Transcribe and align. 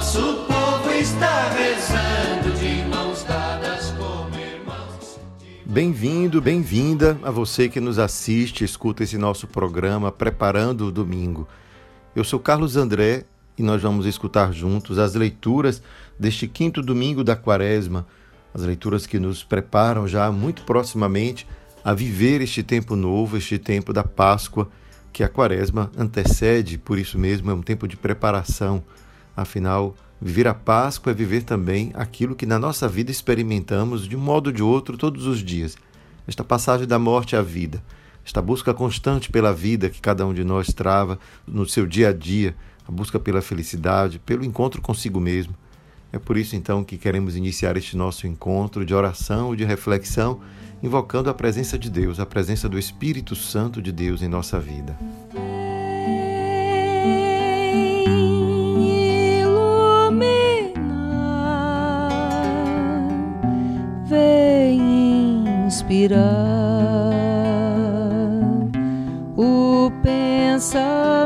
Nosso 0.00 0.46
povo 0.46 0.90
está 0.92 1.50
rezando 1.50 2.58
de 2.58 2.88
mãos 2.88 3.22
dadas 3.22 3.90
como 3.98 4.34
irmãos. 4.34 5.20
Bem-vindo, 5.66 6.40
bem-vinda 6.40 7.18
a 7.22 7.30
você 7.30 7.68
que 7.68 7.80
nos 7.80 7.98
assiste, 7.98 8.64
escuta 8.64 9.04
esse 9.04 9.18
nosso 9.18 9.46
programa 9.46 10.10
Preparando 10.10 10.86
o 10.86 10.90
Domingo. 10.90 11.46
Eu 12.16 12.24
sou 12.24 12.40
Carlos 12.40 12.78
André 12.78 13.26
e 13.58 13.62
nós 13.62 13.82
vamos 13.82 14.06
escutar 14.06 14.54
juntos 14.54 14.98
as 14.98 15.14
leituras 15.14 15.82
deste 16.18 16.48
quinto 16.48 16.80
domingo 16.80 17.22
da 17.22 17.36
Quaresma, 17.36 18.06
as 18.54 18.62
leituras 18.62 19.06
que 19.06 19.18
nos 19.18 19.44
preparam 19.44 20.08
já 20.08 20.32
muito 20.32 20.62
proximamente 20.62 21.46
a 21.84 21.92
viver 21.92 22.40
este 22.40 22.62
tempo 22.62 22.96
novo, 22.96 23.36
este 23.36 23.58
tempo 23.58 23.92
da 23.92 24.02
Páscoa, 24.02 24.66
que 25.12 25.22
a 25.22 25.28
Quaresma 25.28 25.92
antecede, 25.94 26.78
por 26.78 26.98
isso 26.98 27.18
mesmo 27.18 27.50
é 27.50 27.54
um 27.54 27.60
tempo 27.60 27.86
de 27.86 27.98
preparação. 27.98 28.82
Afinal, 29.36 29.94
viver 30.20 30.46
a 30.46 30.54
Páscoa 30.54 31.12
é 31.12 31.14
viver 31.14 31.42
também 31.42 31.90
aquilo 31.94 32.36
que 32.36 32.46
na 32.46 32.58
nossa 32.58 32.88
vida 32.88 33.10
experimentamos 33.10 34.06
de 34.06 34.16
um 34.16 34.20
modo 34.20 34.48
ou 34.48 34.52
de 34.52 34.62
outro 34.62 34.96
todos 34.96 35.26
os 35.26 35.42
dias. 35.42 35.76
Esta 36.26 36.44
passagem 36.44 36.86
da 36.86 36.98
morte 36.98 37.34
à 37.34 37.42
vida, 37.42 37.82
esta 38.24 38.42
busca 38.42 38.74
constante 38.74 39.30
pela 39.30 39.52
vida 39.52 39.88
que 39.88 40.00
cada 40.00 40.26
um 40.26 40.34
de 40.34 40.44
nós 40.44 40.68
trava 40.68 41.18
no 41.46 41.66
seu 41.66 41.86
dia 41.86 42.10
a 42.10 42.12
dia, 42.12 42.54
a 42.86 42.92
busca 42.92 43.18
pela 43.18 43.40
felicidade, 43.40 44.18
pelo 44.18 44.44
encontro 44.44 44.82
consigo 44.82 45.18
mesmo. 45.18 45.54
É 46.12 46.18
por 46.18 46.36
isso 46.36 46.56
então 46.56 46.82
que 46.82 46.98
queremos 46.98 47.36
iniciar 47.36 47.76
este 47.76 47.96
nosso 47.96 48.26
encontro 48.26 48.84
de 48.84 48.94
oração, 48.94 49.54
de 49.54 49.64
reflexão, 49.64 50.40
invocando 50.82 51.30
a 51.30 51.34
presença 51.34 51.78
de 51.78 51.88
Deus, 51.90 52.18
a 52.18 52.26
presença 52.26 52.68
do 52.68 52.78
Espírito 52.78 53.36
Santo 53.36 53.80
de 53.80 53.92
Deus 53.92 54.22
em 54.22 54.28
nossa 54.28 54.58
vida. 54.58 54.98
Inspirar 65.80 66.20
o 69.36 69.90
pensamento, 70.02 71.22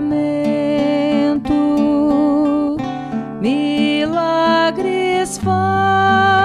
milagres 3.41 5.39
faz 5.39 6.44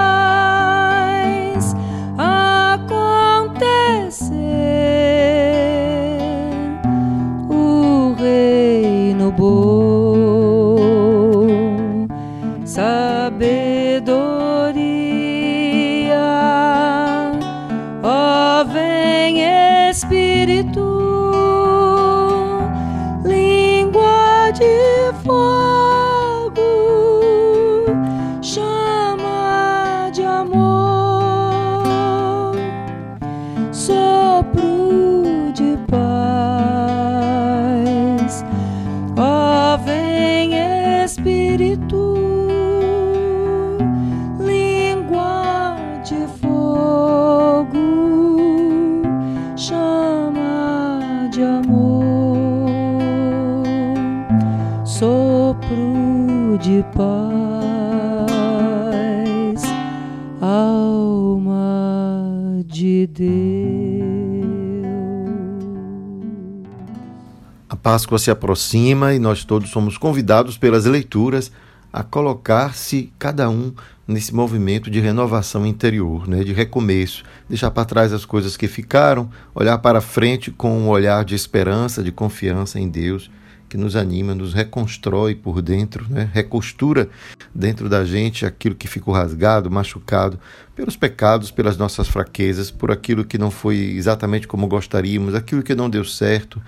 Páscoa 68.00 68.18
se 68.18 68.30
aproxima 68.30 69.12
e 69.12 69.18
nós 69.18 69.44
todos 69.44 69.68
somos 69.68 69.98
convidados 69.98 70.56
pelas 70.56 70.86
leituras 70.86 71.52
a 71.92 72.02
colocar-se 72.02 73.12
cada 73.18 73.50
um 73.50 73.74
nesse 74.08 74.34
movimento 74.34 74.90
de 74.90 75.00
renovação 75.00 75.66
interior, 75.66 76.26
né, 76.26 76.42
de 76.42 76.54
recomeço, 76.54 77.22
deixar 77.46 77.70
para 77.70 77.84
trás 77.84 78.10
as 78.14 78.24
coisas 78.24 78.56
que 78.56 78.66
ficaram, 78.66 79.28
olhar 79.54 79.76
para 79.76 80.00
frente 80.00 80.50
com 80.50 80.78
um 80.78 80.88
olhar 80.88 81.26
de 81.26 81.34
esperança, 81.34 82.02
de 82.02 82.10
confiança 82.10 82.80
em 82.80 82.88
Deus, 82.88 83.30
que 83.70 83.76
nos 83.76 83.94
anima, 83.94 84.34
nos 84.34 84.52
reconstrói 84.52 85.36
por 85.36 85.62
dentro, 85.62 86.04
né, 86.10 86.28
recostura 86.34 87.08
dentro 87.54 87.88
da 87.88 88.04
gente 88.04 88.44
aquilo 88.44 88.74
que 88.74 88.88
ficou 88.88 89.14
rasgado, 89.14 89.70
machucado 89.70 90.40
pelos 90.74 90.96
pecados, 90.96 91.52
pelas 91.52 91.76
nossas 91.76 92.08
fraquezas, 92.08 92.68
por 92.68 92.90
aquilo 92.90 93.24
que 93.24 93.38
não 93.38 93.48
foi 93.48 93.76
exatamente 93.76 94.48
como 94.48 94.66
gostaríamos, 94.66 95.36
aquilo 95.36 95.62
que 95.62 95.74
não 95.74 95.88
deu 95.88 96.04
certo. 96.04 96.60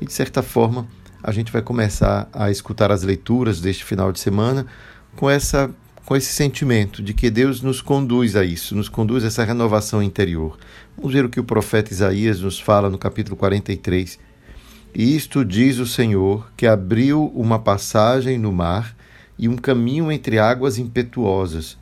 E 0.00 0.04
de 0.04 0.12
certa 0.12 0.42
forma, 0.42 0.88
a 1.22 1.30
gente 1.30 1.52
vai 1.52 1.62
começar 1.62 2.28
a 2.32 2.50
escutar 2.50 2.90
as 2.90 3.04
leituras 3.04 3.60
deste 3.60 3.84
final 3.84 4.10
de 4.10 4.18
semana 4.18 4.66
com 5.14 5.30
essa 5.30 5.70
com 6.04 6.16
esse 6.16 6.32
sentimento 6.32 7.02
de 7.02 7.12
que 7.12 7.28
Deus 7.28 7.60
nos 7.60 7.82
conduz 7.82 8.34
a 8.34 8.42
isso, 8.42 8.74
nos 8.74 8.88
conduz 8.88 9.24
a 9.24 9.26
essa 9.26 9.44
renovação 9.44 10.02
interior. 10.02 10.56
Vamos 10.96 11.12
ver 11.12 11.26
o 11.26 11.28
que 11.28 11.38
o 11.38 11.44
profeta 11.44 11.92
Isaías 11.92 12.40
nos 12.40 12.58
fala 12.58 12.88
no 12.88 12.96
capítulo 12.96 13.36
43. 13.36 14.18
Isto 15.00 15.44
diz 15.44 15.78
o 15.78 15.86
Senhor, 15.86 16.50
que 16.56 16.66
abriu 16.66 17.26
uma 17.32 17.60
passagem 17.60 18.36
no 18.36 18.50
mar 18.50 18.96
e 19.38 19.48
um 19.48 19.54
caminho 19.54 20.10
entre 20.10 20.40
águas 20.40 20.76
impetuosas, 20.76 21.78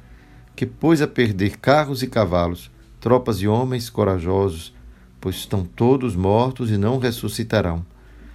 que 0.54 0.66
pôs 0.66 1.00
a 1.00 1.08
perder 1.08 1.56
carros 1.56 2.02
e 2.02 2.08
cavalos, 2.08 2.70
tropas 3.00 3.40
e 3.40 3.48
homens 3.48 3.88
corajosos, 3.88 4.74
pois 5.18 5.36
estão 5.36 5.64
todos 5.64 6.14
mortos 6.14 6.70
e 6.70 6.76
não 6.76 6.98
ressuscitarão. 6.98 7.86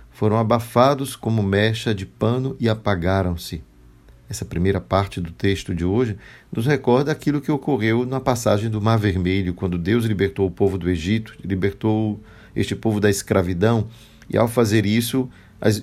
Foram 0.09 0.35
abafados 0.39 1.15
como 1.15 1.43
mecha 1.43 1.93
de 1.93 2.07
pano 2.07 2.55
e 2.59 2.67
apagaram-se. 2.67 3.63
Essa 4.27 4.45
primeira 4.45 4.81
parte 4.81 5.21
do 5.21 5.31
texto 5.31 5.75
de 5.75 5.85
hoje 5.85 6.17
nos 6.51 6.65
recorda 6.65 7.11
aquilo 7.11 7.39
que 7.39 7.51
ocorreu 7.51 8.03
na 8.03 8.19
passagem 8.19 8.67
do 8.67 8.81
Mar 8.81 8.97
Vermelho, 8.97 9.53
quando 9.53 9.77
Deus 9.77 10.05
libertou 10.05 10.47
o 10.47 10.51
povo 10.51 10.75
do 10.75 10.89
Egito, 10.89 11.35
libertou 11.45 12.19
este 12.55 12.75
povo 12.75 12.99
da 12.99 13.11
escravidão, 13.11 13.87
e 14.31 14.37
ao 14.37 14.47
fazer 14.47 14.85
isso, 14.85 15.29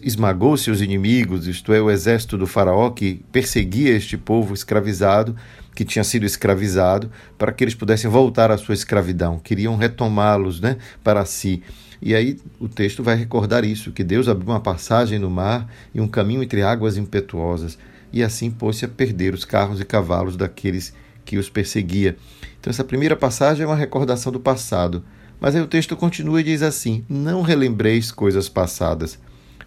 esmagou 0.03 0.57
seus 0.57 0.81
inimigos, 0.81 1.47
isto 1.47 1.73
é, 1.73 1.81
o 1.81 1.91
exército 1.91 2.37
do 2.37 2.47
Faraó 2.47 2.91
que 2.91 3.23
perseguia 3.31 3.95
este 3.95 4.17
povo 4.17 4.55
escravizado, 4.55 5.37
que 5.75 5.85
tinha 5.85 6.03
sido 6.03 6.27
escravizado, 6.27 7.11
para 7.37 7.53
que 7.53 7.63
eles 7.63 7.75
pudessem 7.75 8.11
voltar 8.11 8.51
à 8.51 8.59
sua 8.59 8.75
escravidão. 8.75 9.39
Queriam 9.39 9.77
retomá-los 9.77 10.61
né, 10.61 10.79
para 11.05 11.25
si. 11.25 11.63
E 12.01 12.15
aí 12.15 12.39
o 12.59 12.69
texto 12.69 13.03
vai 13.03 13.17
recordar 13.17 13.65
isso, 13.65 13.93
que 13.93 14.03
Deus 14.03 14.29
abriu 14.29 14.49
uma 14.49 14.61
passagem 14.61 15.19
no 15.19 15.31
mar 15.31 15.69
e 15.95 16.01
um 16.01 16.09
caminho 16.09 16.43
entre 16.43 16.63
águas 16.63 16.97
impetuosas, 16.97 17.79
e 18.13 18.23
assim 18.23 18.51
pôs-se 18.51 18.85
a 18.85 18.89
perder 18.89 19.35
os 19.35 19.45
carros 19.45 19.81
e 19.81 19.85
cavalos 19.85 20.37
daqueles 20.37 20.95
que 21.25 21.37
os 21.37 21.51
perseguia. 21.51 22.17
Então 22.59 22.71
essa 22.71 22.83
primeira 22.83 23.15
passagem 23.15 23.63
é 23.63 23.67
uma 23.67 23.77
recordação 23.77 24.33
do 24.33 24.41
passado. 24.41 25.05
Mas 25.41 25.55
aí 25.55 25.63
o 25.63 25.67
texto 25.67 25.97
continua 25.97 26.41
e 26.41 26.45
diz 26.45 26.63
assim: 26.63 27.05
Não 27.09 27.43
relembreis 27.43 28.11
coisas 28.11 28.49
passadas, 28.49 29.19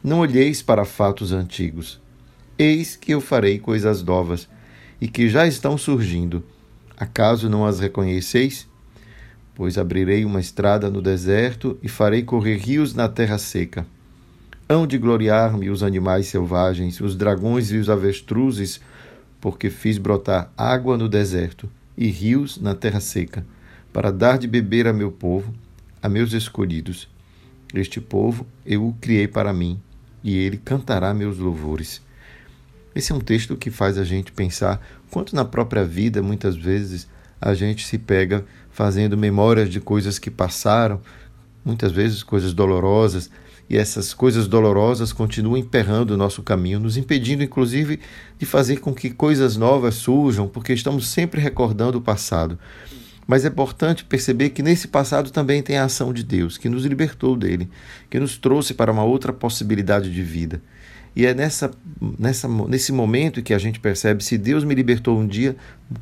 não 0.04 0.20
olheis 0.20 0.62
para 0.62 0.86
fatos 0.86 1.32
antigos. 1.32 2.00
Eis 2.58 2.96
que 2.96 3.14
eu 3.14 3.22
farei 3.22 3.58
coisas 3.58 4.04
novas, 4.04 4.48
e 5.00 5.08
que 5.08 5.30
já 5.30 5.48
estão 5.48 5.78
surgindo. 5.78 6.44
Acaso 6.98 7.50
não 7.50 7.66
as 7.66 7.80
reconheceis? 7.80 8.68
Pois 9.56 9.78
abrirei 9.78 10.24
uma 10.24 10.40
estrada 10.40 10.90
no 10.90 11.02
deserto 11.02 11.78
e 11.82 11.90
farei 11.90 12.22
correr 12.22 12.58
rios 12.58 12.94
na 12.94 13.10
terra 13.10 13.38
seca. 13.38 13.86
Hão 14.70 14.86
de 14.88 14.98
gloriar-me 14.98 15.70
os 15.70 15.84
animais 15.84 16.28
selvagens, 16.28 17.02
os 17.02 17.16
dragões 17.16 17.72
e 17.72 17.78
os 17.78 17.90
avestruzes, 17.90 18.80
porque 19.42 19.70
fiz 19.70 19.98
brotar 19.98 20.52
água 20.56 20.98
no 20.98 21.10
deserto 21.10 21.70
e 21.98 22.08
rios 22.08 22.62
na 22.62 22.74
terra 22.76 23.00
seca, 23.00 23.46
para 23.94 24.12
dar 24.12 24.38
de 24.38 24.48
beber 24.48 24.88
a 24.88 24.94
meu 24.94 25.12
povo, 25.12 25.54
a 26.02 26.08
meus 26.08 26.34
escolhidos. 26.34 27.08
Este 27.74 28.02
povo 28.02 28.46
eu 28.66 28.86
o 28.88 28.94
criei 28.94 29.28
para 29.28 29.54
mim, 29.54 29.80
e 30.24 30.38
ele 30.38 30.58
cantará 30.58 31.14
meus 31.14 31.38
louvores. 31.38 32.02
Esse 32.94 33.12
é 33.12 33.16
um 33.16 33.20
texto 33.20 33.56
que 33.56 33.70
faz 33.70 33.98
a 33.98 34.04
gente 34.04 34.32
pensar 34.32 34.86
quanto 35.10 35.36
na 35.36 35.46
própria 35.46 35.86
vida, 35.86 36.22
muitas 36.22 36.56
vezes, 36.56 37.08
a 37.40 37.54
gente 37.54 37.86
se 37.88 37.98
pega 37.98 38.46
fazendo 38.70 39.18
memórias 39.18 39.70
de 39.70 39.80
coisas 39.80 40.20
que 40.20 40.30
passaram, 40.30 41.02
muitas 41.64 41.92
vezes 41.92 42.24
coisas 42.24 42.54
dolorosas, 42.54 43.30
e 43.70 43.78
essas 43.78 44.14
coisas 44.14 44.48
dolorosas 44.48 45.14
continuam 45.14 45.58
emperrando 45.58 46.14
o 46.14 46.18
nosso 46.18 46.44
caminho, 46.44 46.80
nos 46.80 46.98
impedindo, 46.98 47.42
inclusive, 47.42 48.02
de 48.38 48.46
fazer 48.46 48.82
com 48.82 48.94
que 48.94 49.10
coisas 49.10 49.56
novas 49.56 49.96
surjam, 49.96 50.48
porque 50.48 50.74
estamos 50.74 51.08
sempre 51.08 51.40
recordando 51.40 51.98
o 51.98 52.02
passado. 52.02 52.60
Mas 53.28 53.46
é 53.46 53.48
importante 53.48 54.04
perceber 54.04 54.50
que 54.50 54.64
nesse 54.64 54.88
passado 54.88 55.32
também 55.32 55.62
tem 55.62 55.78
a 55.78 55.86
ação 55.86 56.12
de 56.12 56.24
Deus, 56.24 56.58
que 56.58 56.70
nos 56.70 56.86
libertou 56.86 57.36
dele, 57.36 57.70
que 58.10 58.20
nos 58.20 58.38
trouxe 58.38 58.74
para 58.74 58.92
uma 58.92 59.04
outra 59.04 59.32
possibilidade 59.32 60.12
de 60.12 60.24
vida. 60.24 60.62
E 61.16 61.26
é 61.26 61.34
nessa, 61.34 61.72
nessa, 62.18 62.48
nesse 62.48 62.92
momento 62.92 63.42
que 63.42 63.54
a 63.54 63.58
gente 63.58 63.80
percebe: 63.80 64.24
se 64.24 64.38
Deus 64.38 64.64
me 64.64 64.74
libertou 64.74 65.20
um 65.20 65.28
dia, 65.28 65.56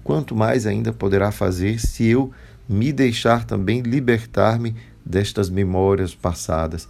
quanto 0.03 0.35
mais 0.35 0.65
ainda 0.65 0.93
poderá 0.93 1.31
fazer 1.31 1.79
se 1.79 2.05
eu 2.07 2.31
me 2.67 2.93
deixar 2.93 3.45
também 3.45 3.81
libertar-me 3.81 4.75
destas 5.03 5.49
memórias 5.49 6.13
passadas. 6.13 6.87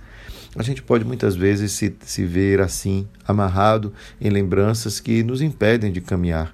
A 0.55 0.63
gente 0.63 0.81
pode 0.81 1.05
muitas 1.05 1.35
vezes 1.35 1.71
se, 1.71 1.95
se 2.01 2.25
ver 2.25 2.59
assim, 2.59 3.07
amarrado 3.25 3.93
em 4.19 4.29
lembranças 4.29 4.99
que 4.99 5.23
nos 5.23 5.41
impedem 5.41 5.91
de 5.91 6.01
caminhar. 6.01 6.53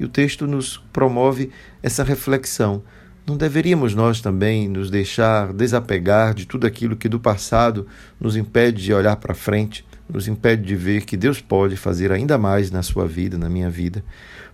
E 0.00 0.04
o 0.04 0.08
texto 0.08 0.46
nos 0.46 0.78
promove 0.92 1.50
essa 1.82 2.02
reflexão. 2.02 2.82
Não 3.24 3.36
deveríamos 3.36 3.94
nós 3.94 4.20
também 4.20 4.68
nos 4.68 4.90
deixar 4.90 5.52
desapegar 5.52 6.34
de 6.34 6.44
tudo 6.44 6.66
aquilo 6.66 6.96
que 6.96 7.08
do 7.08 7.20
passado 7.20 7.86
nos 8.20 8.36
impede 8.36 8.82
de 8.82 8.92
olhar 8.92 9.14
para 9.14 9.32
frente, 9.32 9.84
nos 10.08 10.26
impede 10.26 10.64
de 10.64 10.74
ver 10.74 11.04
que 11.04 11.16
Deus 11.16 11.40
pode 11.40 11.76
fazer 11.76 12.10
ainda 12.10 12.36
mais 12.36 12.72
na 12.72 12.82
sua 12.82 13.06
vida, 13.06 13.38
na 13.38 13.48
minha 13.48 13.70
vida, 13.70 14.04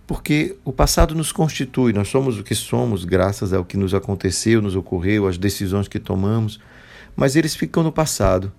porque 0.05 0.55
o 0.63 0.71
passado 0.71 1.15
nos 1.15 1.31
constitui, 1.31 1.93
nós 1.93 2.09
somos 2.09 2.37
o 2.37 2.43
que 2.43 2.53
somos 2.53 3.05
graças 3.05 3.53
ao 3.53 3.65
que 3.65 3.75
nos 3.75 3.95
aconteceu, 3.95 4.61
nos 4.61 4.75
ocorreu, 4.75 5.27
às 5.27 5.37
decisões 5.37 5.87
que 5.87 5.99
tomamos, 5.99 6.59
mas 7.15 7.35
eles 7.35 7.55
ficam 7.55 7.81
no 7.81 7.91
passado. 7.91 8.51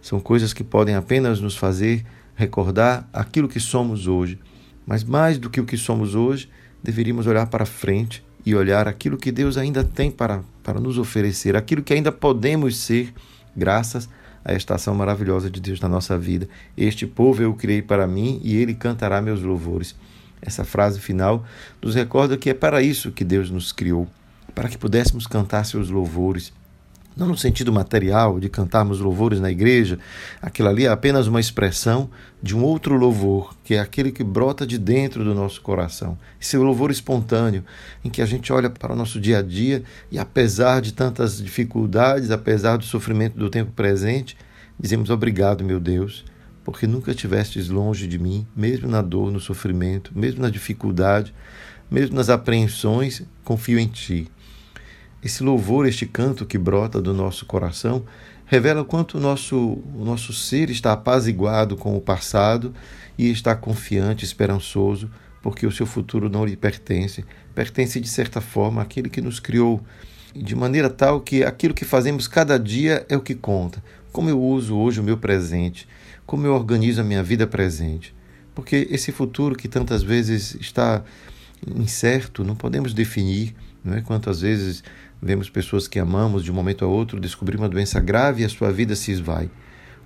São 0.00 0.18
coisas 0.18 0.54
que 0.54 0.64
podem 0.64 0.94
apenas 0.94 1.38
nos 1.38 1.54
fazer 1.54 2.06
recordar 2.34 3.06
aquilo 3.12 3.48
que 3.48 3.60
somos 3.60 4.06
hoje. 4.06 4.38
Mas 4.86 5.04
mais 5.04 5.36
do 5.36 5.50
que 5.50 5.60
o 5.60 5.66
que 5.66 5.76
somos 5.76 6.14
hoje, 6.14 6.48
deveríamos 6.82 7.26
olhar 7.26 7.46
para 7.46 7.66
frente 7.66 8.24
e 8.44 8.54
olhar 8.54 8.88
aquilo 8.88 9.16
que 9.16 9.30
Deus 9.30 9.56
ainda 9.56 9.84
tem 9.84 10.10
para, 10.10 10.42
para 10.62 10.80
nos 10.80 10.98
oferecer, 10.98 11.56
aquilo 11.56 11.82
que 11.82 11.92
ainda 11.92 12.10
podemos 12.10 12.76
ser, 12.76 13.12
graças 13.56 14.08
a 14.44 14.52
esta 14.52 14.74
ação 14.74 14.94
maravilhosa 14.94 15.50
de 15.50 15.60
Deus 15.60 15.80
na 15.80 15.88
nossa 15.88 16.16
vida. 16.16 16.48
Este 16.76 17.06
povo 17.06 17.42
eu 17.42 17.52
criei 17.54 17.82
para 17.82 18.06
mim 18.06 18.40
e 18.42 18.56
ele 18.56 18.74
cantará 18.74 19.20
meus 19.20 19.42
louvores. 19.42 19.94
Essa 20.40 20.64
frase 20.64 20.98
final 20.98 21.44
nos 21.82 21.94
recorda 21.94 22.36
que 22.36 22.48
é 22.50 22.54
para 22.54 22.82
isso 22.82 23.12
que 23.12 23.24
Deus 23.24 23.50
nos 23.50 23.72
criou, 23.72 24.08
para 24.54 24.68
que 24.68 24.78
pudéssemos 24.78 25.26
cantar 25.26 25.64
seus 25.64 25.90
louvores. 25.90 26.52
Não 27.16 27.26
no 27.26 27.36
sentido 27.36 27.72
material 27.72 28.38
de 28.38 28.48
cantarmos 28.48 29.00
louvores 29.00 29.40
na 29.40 29.50
igreja, 29.50 29.98
aquilo 30.40 30.68
ali 30.68 30.86
é 30.86 30.88
apenas 30.88 31.26
uma 31.26 31.40
expressão 31.40 32.08
de 32.42 32.56
um 32.56 32.62
outro 32.62 32.96
louvor, 32.96 33.54
que 33.64 33.74
é 33.74 33.80
aquele 33.80 34.12
que 34.12 34.22
brota 34.22 34.66
de 34.66 34.78
dentro 34.78 35.24
do 35.24 35.34
nosso 35.34 35.60
coração. 35.60 36.16
Esse 36.40 36.56
louvor 36.56 36.90
espontâneo, 36.90 37.64
em 38.04 38.08
que 38.08 38.22
a 38.22 38.26
gente 38.26 38.52
olha 38.52 38.70
para 38.70 38.92
o 38.92 38.96
nosso 38.96 39.20
dia 39.20 39.38
a 39.38 39.42
dia 39.42 39.82
e, 40.10 40.18
apesar 40.18 40.80
de 40.80 40.94
tantas 40.94 41.42
dificuldades, 41.42 42.30
apesar 42.30 42.78
do 42.78 42.84
sofrimento 42.84 43.36
do 43.36 43.50
tempo 43.50 43.72
presente, 43.72 44.36
dizemos 44.78 45.10
obrigado, 45.10 45.64
meu 45.64 45.80
Deus, 45.80 46.24
porque 46.64 46.86
nunca 46.86 47.10
estivestes 47.10 47.68
longe 47.68 48.06
de 48.06 48.18
mim, 48.18 48.46
mesmo 48.56 48.88
na 48.88 49.02
dor, 49.02 49.32
no 49.32 49.40
sofrimento, 49.40 50.12
mesmo 50.14 50.40
na 50.40 50.48
dificuldade, 50.48 51.34
mesmo 51.90 52.14
nas 52.14 52.30
apreensões, 52.30 53.22
confio 53.44 53.78
em 53.78 53.88
ti. 53.88 54.30
Esse 55.22 55.42
louvor, 55.42 55.86
este 55.86 56.06
canto 56.06 56.46
que 56.46 56.56
brota 56.56 57.00
do 57.00 57.12
nosso 57.12 57.44
coração, 57.44 58.04
revela 58.46 58.80
o 58.80 58.84
quanto 58.84 59.18
o 59.18 59.20
nosso, 59.20 59.56
o 59.94 60.04
nosso 60.04 60.32
ser 60.32 60.70
está 60.70 60.92
apaziguado 60.92 61.76
com 61.76 61.96
o 61.96 62.00
passado 62.00 62.74
e 63.18 63.30
está 63.30 63.54
confiante, 63.54 64.24
esperançoso, 64.24 65.10
porque 65.42 65.66
o 65.66 65.72
seu 65.72 65.86
futuro 65.86 66.28
não 66.28 66.44
lhe 66.44 66.56
pertence, 66.56 67.24
pertence 67.54 68.00
de 68.00 68.08
certa 68.08 68.40
forma 68.40 68.82
àquele 68.82 69.08
que 69.08 69.20
nos 69.20 69.38
criou, 69.38 69.82
de 70.34 70.54
maneira 70.54 70.88
tal 70.88 71.20
que 71.20 71.44
aquilo 71.44 71.74
que 71.74 71.84
fazemos 71.84 72.26
cada 72.26 72.58
dia 72.58 73.04
é 73.08 73.16
o 73.16 73.20
que 73.20 73.34
conta. 73.34 73.82
Como 74.12 74.28
eu 74.28 74.40
uso 74.40 74.76
hoje 74.76 75.00
o 75.00 75.04
meu 75.04 75.16
presente, 75.16 75.86
como 76.26 76.46
eu 76.46 76.54
organizo 76.54 77.00
a 77.00 77.04
minha 77.04 77.22
vida 77.22 77.46
presente. 77.46 78.14
Porque 78.54 78.88
esse 78.90 79.12
futuro 79.12 79.54
que 79.54 79.68
tantas 79.68 80.02
vezes 80.02 80.56
está 80.60 81.04
incerto, 81.76 82.42
não 82.44 82.56
podemos 82.56 82.92
definir, 82.94 83.54
não 83.84 83.94
é? 83.94 84.00
Quantas 84.00 84.40
vezes 84.40 84.82
vemos 85.22 85.50
pessoas 85.50 85.86
que 85.86 85.98
amamos 85.98 86.44
de 86.44 86.50
um 86.50 86.54
momento 86.54 86.84
a 86.84 86.88
outro 86.88 87.20
descobrir 87.20 87.56
uma 87.56 87.68
doença 87.68 88.00
grave 88.00 88.42
e 88.42 88.44
a 88.44 88.48
sua 88.48 88.72
vida 88.72 88.96
se 88.96 89.12
esvai. 89.12 89.50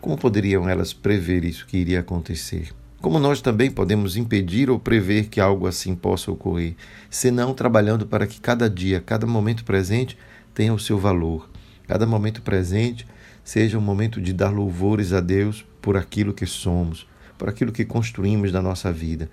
Como 0.00 0.18
poderiam 0.18 0.68
elas 0.68 0.92
prever 0.92 1.44
isso 1.44 1.66
que 1.66 1.78
iria 1.78 2.00
acontecer? 2.00 2.72
Como 3.00 3.18
nós 3.18 3.40
também 3.40 3.70
podemos 3.70 4.16
impedir 4.16 4.70
ou 4.70 4.78
prever 4.78 5.26
que 5.26 5.40
algo 5.40 5.66
assim 5.66 5.94
possa 5.94 6.30
ocorrer, 6.30 6.74
senão 7.10 7.52
trabalhando 7.52 8.06
para 8.06 8.26
que 8.26 8.40
cada 8.40 8.68
dia, 8.68 9.00
cada 9.00 9.26
momento 9.26 9.64
presente 9.64 10.16
tenha 10.54 10.72
o 10.72 10.78
seu 10.78 10.98
valor, 10.98 11.50
cada 11.86 12.06
momento 12.06 12.40
presente 12.40 13.06
seja 13.44 13.78
um 13.78 13.82
momento 13.82 14.20
de 14.20 14.32
dar 14.32 14.48
louvores 14.48 15.12
a 15.12 15.20
Deus 15.20 15.66
por 15.82 15.98
aquilo 15.98 16.32
que 16.32 16.46
somos, 16.46 17.06
por 17.36 17.48
aquilo 17.48 17.72
que 17.72 17.84
construímos 17.84 18.50
na 18.50 18.62
nossa 18.62 18.90
vida. 18.90 19.28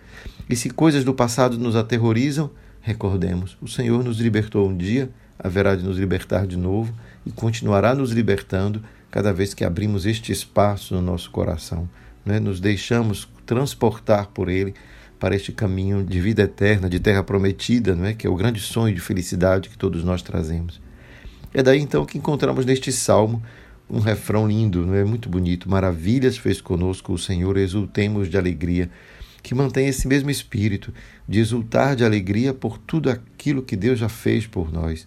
E 0.49 0.55
se 0.55 0.69
coisas 0.69 1.05
do 1.05 1.13
passado 1.13 1.57
nos 1.57 1.77
aterrorizam, 1.77 2.51
recordemos: 2.81 3.57
o 3.61 3.67
Senhor 3.69 4.03
nos 4.03 4.19
libertou 4.19 4.67
um 4.67 4.75
dia, 4.75 5.09
haverá 5.43 5.75
de 5.75 5.83
nos 5.83 5.97
libertar 5.97 6.45
de 6.45 6.55
novo 6.55 6.93
e 7.25 7.31
continuará 7.31 7.95
nos 7.95 8.11
libertando 8.11 8.83
cada 9.09 9.33
vez 9.33 9.53
que 9.53 9.65
abrimos 9.65 10.05
este 10.05 10.31
espaço 10.31 10.93
no 10.93 11.01
nosso 11.01 11.31
coração, 11.31 11.89
né? 12.25 12.39
nos 12.39 12.59
deixamos 12.59 13.27
transportar 13.45 14.27
por 14.27 14.47
Ele 14.47 14.73
para 15.19 15.35
este 15.35 15.51
caminho 15.51 16.03
de 16.03 16.19
vida 16.19 16.43
eterna, 16.43 16.89
de 16.89 16.99
terra 16.99 17.23
prometida, 17.23 17.95
não 17.95 18.05
é? 18.05 18.13
que 18.13 18.25
é 18.25 18.29
o 18.29 18.35
grande 18.35 18.59
sonho 18.59 18.95
de 18.95 19.01
felicidade 19.01 19.69
que 19.69 19.77
todos 19.77 20.03
nós 20.03 20.21
trazemos. 20.21 20.81
É 21.53 21.61
daí 21.61 21.81
então 21.81 22.05
que 22.05 22.17
encontramos 22.17 22.65
neste 22.65 22.91
salmo 22.91 23.43
um 23.89 23.99
refrão 23.99 24.47
lindo, 24.47 24.85
não 24.85 24.95
é 24.95 25.03
muito 25.03 25.27
bonito. 25.27 25.69
Maravilhas 25.69 26.37
fez 26.37 26.61
conosco 26.61 27.11
o 27.11 27.17
Senhor, 27.17 27.57
exultemos 27.57 28.29
de 28.29 28.37
alegria, 28.37 28.89
que 29.43 29.53
mantém 29.53 29.87
esse 29.87 30.07
mesmo 30.07 30.29
espírito 30.29 30.93
de 31.27 31.39
exultar 31.39 31.95
de 31.95 32.05
alegria 32.05 32.53
por 32.53 32.77
tudo 32.77 33.09
aquilo 33.09 33.61
que 33.61 33.75
Deus 33.75 33.99
já 33.99 34.07
fez 34.07 34.47
por 34.47 34.71
nós. 34.71 35.05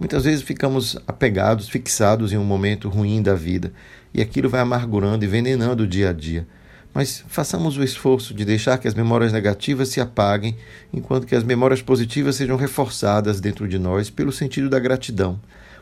Muitas 0.00 0.24
vezes 0.24 0.42
ficamos 0.42 0.96
apegados, 1.06 1.68
fixados 1.68 2.32
em 2.32 2.38
um 2.38 2.44
momento 2.44 2.88
ruim 2.88 3.22
da 3.22 3.34
vida, 3.34 3.72
e 4.12 4.20
aquilo 4.20 4.48
vai 4.48 4.60
amargurando 4.60 5.24
e 5.24 5.28
envenenando 5.28 5.84
o 5.84 5.86
dia 5.86 6.10
a 6.10 6.12
dia. 6.12 6.44
Mas 6.92 7.22
façamos 7.28 7.76
o 7.76 7.84
esforço 7.84 8.34
de 8.34 8.44
deixar 8.44 8.78
que 8.78 8.88
as 8.88 8.94
memórias 8.94 9.32
negativas 9.32 9.90
se 9.90 10.00
apaguem, 10.00 10.56
enquanto 10.92 11.26
que 11.26 11.36
as 11.36 11.44
memórias 11.44 11.80
positivas 11.80 12.34
sejam 12.34 12.56
reforçadas 12.56 13.40
dentro 13.40 13.68
de 13.68 13.78
nós 13.78 14.10
pelo 14.10 14.32
sentido 14.32 14.68
da 14.68 14.80
gratidão 14.80 15.38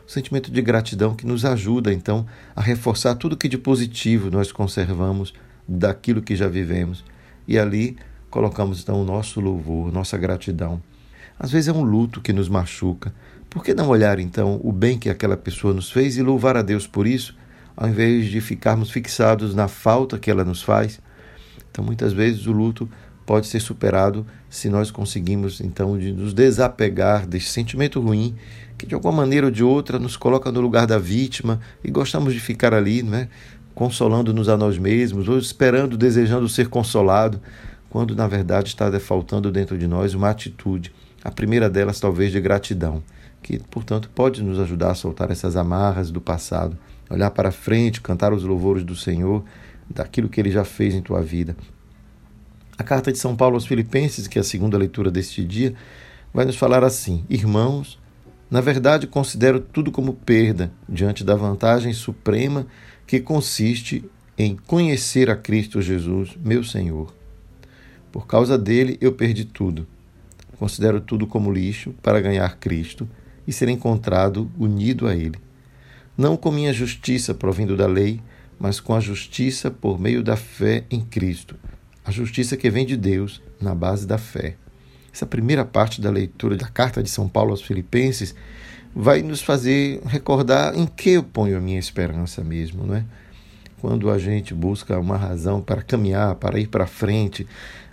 o 0.09 0.11
sentimento 0.11 0.49
de 0.49 0.59
gratidão 0.59 1.13
que 1.13 1.27
nos 1.27 1.45
ajuda 1.45 1.93
então 1.93 2.25
a 2.55 2.61
reforçar 2.61 3.13
tudo 3.13 3.37
que 3.37 3.47
de 3.47 3.59
positivo 3.59 4.31
nós 4.31 4.51
conservamos 4.51 5.35
daquilo 5.67 6.19
que 6.19 6.35
já 6.35 6.47
vivemos. 6.47 7.05
E 7.47 7.59
ali 7.59 7.95
colocamos 8.27 8.81
então 8.81 8.99
o 8.99 9.05
nosso 9.05 9.39
louvor, 9.39 9.93
nossa 9.93 10.17
gratidão. 10.17 10.81
Às 11.37 11.51
vezes 11.51 11.67
é 11.67 11.71
um 11.71 11.83
luto 11.83 12.21
que 12.21 12.33
nos 12.33 12.49
machuca. 12.49 13.13
Por 13.49 13.63
que 13.63 13.73
não 13.73 13.87
olhar 13.87 14.19
então 14.19 14.59
o 14.63 14.71
bem 14.71 14.99
que 14.99 15.09
aquela 15.09 15.35
pessoa 15.35 15.73
nos 15.73 15.91
fez 15.91 16.17
e 16.17 16.21
louvar 16.21 16.55
a 16.55 16.61
Deus 16.61 16.85
por 16.85 17.07
isso, 17.07 17.35
ao 17.75 17.89
invés 17.89 18.27
de 18.27 18.39
ficarmos 18.41 18.91
fixados 18.91 19.55
na 19.55 19.67
falta 19.67 20.19
que 20.19 20.29
ela 20.29 20.45
nos 20.45 20.61
faz? 20.61 21.01
Então, 21.71 21.83
muitas 21.83 22.13
vezes 22.13 22.45
o 22.45 22.51
luto 22.51 22.89
pode 23.25 23.47
ser 23.47 23.59
superado 23.59 24.25
se 24.49 24.69
nós 24.69 24.89
conseguimos 24.91 25.61
então 25.61 25.97
de 25.97 26.11
nos 26.11 26.33
desapegar 26.33 27.27
desse 27.27 27.49
sentimento 27.49 27.99
ruim 27.99 28.35
que 28.77 28.85
de 28.85 28.95
alguma 28.95 29.13
maneira 29.13 29.47
ou 29.47 29.51
de 29.51 29.63
outra 29.63 29.99
nos 29.99 30.15
coloca 30.15 30.51
no 30.51 30.61
lugar 30.61 30.87
da 30.87 30.97
vítima 30.97 31.59
e 31.83 31.91
gostamos 31.91 32.33
de 32.33 32.39
ficar 32.39 32.73
ali, 32.73 33.03
né, 33.03 33.27
consolando-nos 33.75 34.47
a 34.47 34.57
nós 34.57 34.77
mesmos 34.77 35.27
ou 35.27 35.37
esperando, 35.37 35.97
desejando 35.97 36.47
ser 36.47 36.69
consolado, 36.69 37.41
quando 37.89 38.15
na 38.15 38.25
verdade 38.25 38.69
está 38.69 38.99
faltando 38.99 39.51
dentro 39.51 39.77
de 39.77 39.85
nós 39.85 40.13
uma 40.13 40.29
atitude, 40.29 40.93
a 41.23 41.29
primeira 41.29 41.69
delas 41.69 41.99
talvez 41.99 42.31
de 42.31 42.39
gratidão, 42.39 43.03
que 43.49 43.57
portanto 43.71 44.11
pode 44.13 44.43
nos 44.43 44.59
ajudar 44.59 44.91
a 44.91 44.95
soltar 44.95 45.31
essas 45.31 45.55
amarras 45.55 46.11
do 46.11 46.21
passado, 46.21 46.77
olhar 47.09 47.31
para 47.31 47.51
frente, 47.51 47.99
cantar 47.99 48.31
os 48.31 48.43
louvores 48.43 48.83
do 48.83 48.95
Senhor, 48.95 49.43
daquilo 49.89 50.29
que 50.29 50.39
ele 50.39 50.51
já 50.51 50.63
fez 50.63 50.93
em 50.93 51.01
tua 51.01 51.19
vida. 51.23 51.57
A 52.77 52.83
carta 52.83 53.11
de 53.11 53.17
São 53.17 53.35
Paulo 53.35 53.55
aos 53.55 53.65
Filipenses, 53.65 54.27
que 54.27 54.37
é 54.37 54.41
a 54.41 54.43
segunda 54.43 54.77
leitura 54.77 55.09
deste 55.09 55.43
dia, 55.43 55.73
vai 56.31 56.45
nos 56.45 56.57
falar 56.57 56.83
assim: 56.83 57.25
Irmãos, 57.27 57.97
na 58.51 58.61
verdade 58.61 59.07
considero 59.07 59.59
tudo 59.59 59.91
como 59.91 60.13
perda 60.13 60.71
diante 60.87 61.23
da 61.23 61.33
vantagem 61.33 61.91
suprema 61.91 62.67
que 63.07 63.19
consiste 63.19 64.07
em 64.37 64.55
conhecer 64.55 65.27
a 65.27 65.35
Cristo 65.35 65.81
Jesus, 65.81 66.37
meu 66.45 66.63
Senhor. 66.63 67.11
Por 68.11 68.27
causa 68.27 68.59
dele 68.59 68.95
eu 69.01 69.13
perdi 69.13 69.43
tudo. 69.43 69.87
Considero 70.59 71.01
tudo 71.01 71.25
como 71.25 71.51
lixo 71.51 71.95
para 72.03 72.21
ganhar 72.21 72.55
Cristo 72.59 73.09
e 73.49 73.51
ser 73.51 73.67
encontrado 73.67 74.51
unido 74.59 75.07
a 75.07 75.15
Ele. 75.15 75.39
Não 76.15 76.37
com 76.37 76.51
minha 76.51 76.71
justiça 76.71 77.33
provindo 77.33 77.75
da 77.75 77.87
lei, 77.87 78.21
mas 78.59 78.79
com 78.79 78.93
a 78.93 78.99
justiça 78.99 79.71
por 79.71 79.99
meio 79.99 80.21
da 80.21 80.37
fé 80.37 80.83
em 80.91 81.01
Cristo, 81.01 81.55
a 82.05 82.11
justiça 82.11 82.55
que 82.55 82.69
vem 82.69 82.85
de 82.85 82.95
Deus 82.95 83.41
na 83.59 83.73
base 83.73 84.05
da 84.05 84.19
fé. 84.19 84.55
Essa 85.11 85.25
primeira 85.25 85.65
parte 85.65 85.99
da 85.99 86.11
leitura 86.11 86.55
da 86.55 86.67
carta 86.67 87.01
de 87.01 87.09
São 87.09 87.27
Paulo 87.27 87.49
aos 87.49 87.63
Filipenses 87.63 88.35
vai 88.95 89.23
nos 89.23 89.41
fazer 89.41 89.99
recordar 90.05 90.77
em 90.77 90.85
que 90.85 91.09
eu 91.09 91.23
ponho 91.23 91.57
a 91.57 91.61
minha 91.61 91.79
esperança 91.79 92.43
mesmo, 92.43 92.85
não 92.85 92.95
é? 92.97 93.03
Quando 93.81 94.11
a 94.11 94.19
gente 94.19 94.53
busca 94.53 94.99
uma 94.99 95.17
razão 95.17 95.59
para 95.59 95.81
caminhar, 95.81 96.35
para 96.35 96.59
ir 96.59 96.67
para 96.67 96.85
frente, 96.85 97.47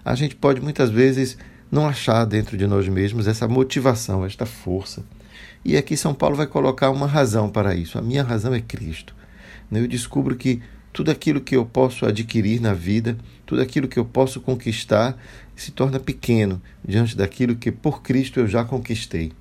a 0.05 0.15
gente 0.15 0.37
pode 0.37 0.61
muitas 0.61 0.91
vezes 0.91 1.39
não 1.71 1.89
achar 1.89 2.27
dentro 2.27 2.59
de 2.59 2.67
nós 2.67 2.87
mesmos 2.89 3.27
essa 3.27 3.49
motivação, 3.49 4.23
esta 4.23 4.45
força. 4.45 5.03
E 5.65 5.77
aqui 5.77 5.97
São 5.97 6.15
Paulo 6.15 6.37
vai 6.37 6.47
colocar 6.47 6.91
uma 6.91 7.07
razão 7.07 7.49
para 7.49 7.75
isso. 7.75 7.99
A 7.99 8.03
minha 8.03 8.23
razão 8.23 8.55
é 8.55 8.61
Cristo. 8.61 9.15
Eu 9.71 9.87
descubro 9.89 10.37
que 10.37 10.63
tudo 10.93 11.11
aquilo 11.11 11.41
que 11.41 11.57
eu 11.57 11.67
posso 11.67 12.07
adquirir 12.07 12.61
na 12.61 12.73
vida, 12.73 13.19
tudo 13.45 13.61
aquilo 13.61 13.89
que 13.89 13.99
eu 13.99 14.05
posso 14.05 14.41
conquistar, 14.41 15.17
se 15.55 15.71
torna 15.71 15.99
pequeno 16.01 16.63
diante 16.83 17.17
daquilo 17.17 17.57
que 17.57 17.71
por 17.71 18.03
Cristo 18.03 18.41
eu 18.41 18.47
já 18.47 18.65
conquistei. 18.65 19.33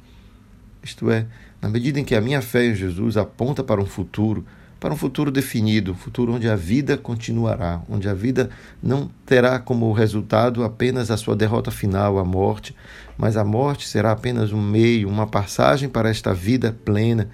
Isto 0.83 1.09
é, 1.09 1.25
na 1.61 1.69
medida 1.69 1.99
em 1.99 2.03
que 2.03 2.13
a 2.13 2.21
minha 2.21 2.41
fé 2.41 2.65
em 2.65 2.75
Jesus 2.75 3.17
aponta 3.17 3.63
para 3.63 3.81
um 3.81 3.85
futuro, 3.85 4.45
para 4.79 4.93
um 4.93 4.97
futuro 4.97 5.31
definido, 5.31 5.93
um 5.93 5.95
futuro 5.95 6.33
onde 6.33 6.49
a 6.49 6.55
vida 6.55 6.97
continuará, 6.97 7.81
onde 7.89 8.07
a 8.07 8.13
vida 8.13 8.49
não 8.83 9.09
terá 9.25 9.57
como 9.57 9.91
resultado 9.93 10.63
apenas 10.63 11.09
a 11.09 11.17
sua 11.17 11.35
derrota 11.35 11.71
final, 11.71 12.19
a 12.19 12.25
morte, 12.25 12.75
mas 13.17 13.38
a 13.38 13.43
morte 13.43 13.88
será 13.88 14.12
apenas 14.12 14.51
um 14.51 14.62
meio, 14.62 15.10
uma 15.10 15.27
passagem 15.27 15.88
para 15.89 16.10
esta 16.10 16.34
vida 16.34 16.75
plena 16.84 17.29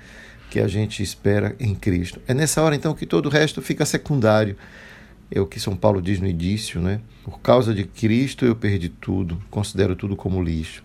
que 0.49 0.59
a 0.59 0.67
gente 0.67 1.01
espera 1.01 1.55
em 1.59 1.73
Cristo. 1.73 2.21
É 2.27 2.33
nessa 2.33 2.61
hora 2.61 2.75
então 2.75 2.93
que 2.93 3.05
todo 3.05 3.27
o 3.27 3.29
resto 3.29 3.61
fica 3.61 3.85
secundário. 3.85 4.55
É 5.29 5.39
o 5.39 5.45
que 5.45 5.59
São 5.59 5.75
Paulo 5.75 6.01
diz 6.01 6.19
no 6.19 6.27
início, 6.27 6.81
né? 6.81 6.99
Por 7.23 7.39
causa 7.39 7.73
de 7.73 7.85
Cristo 7.85 8.45
eu 8.45 8.55
perdi 8.55 8.89
tudo, 8.89 9.41
considero 9.49 9.95
tudo 9.95 10.15
como 10.15 10.43
lixo 10.43 10.83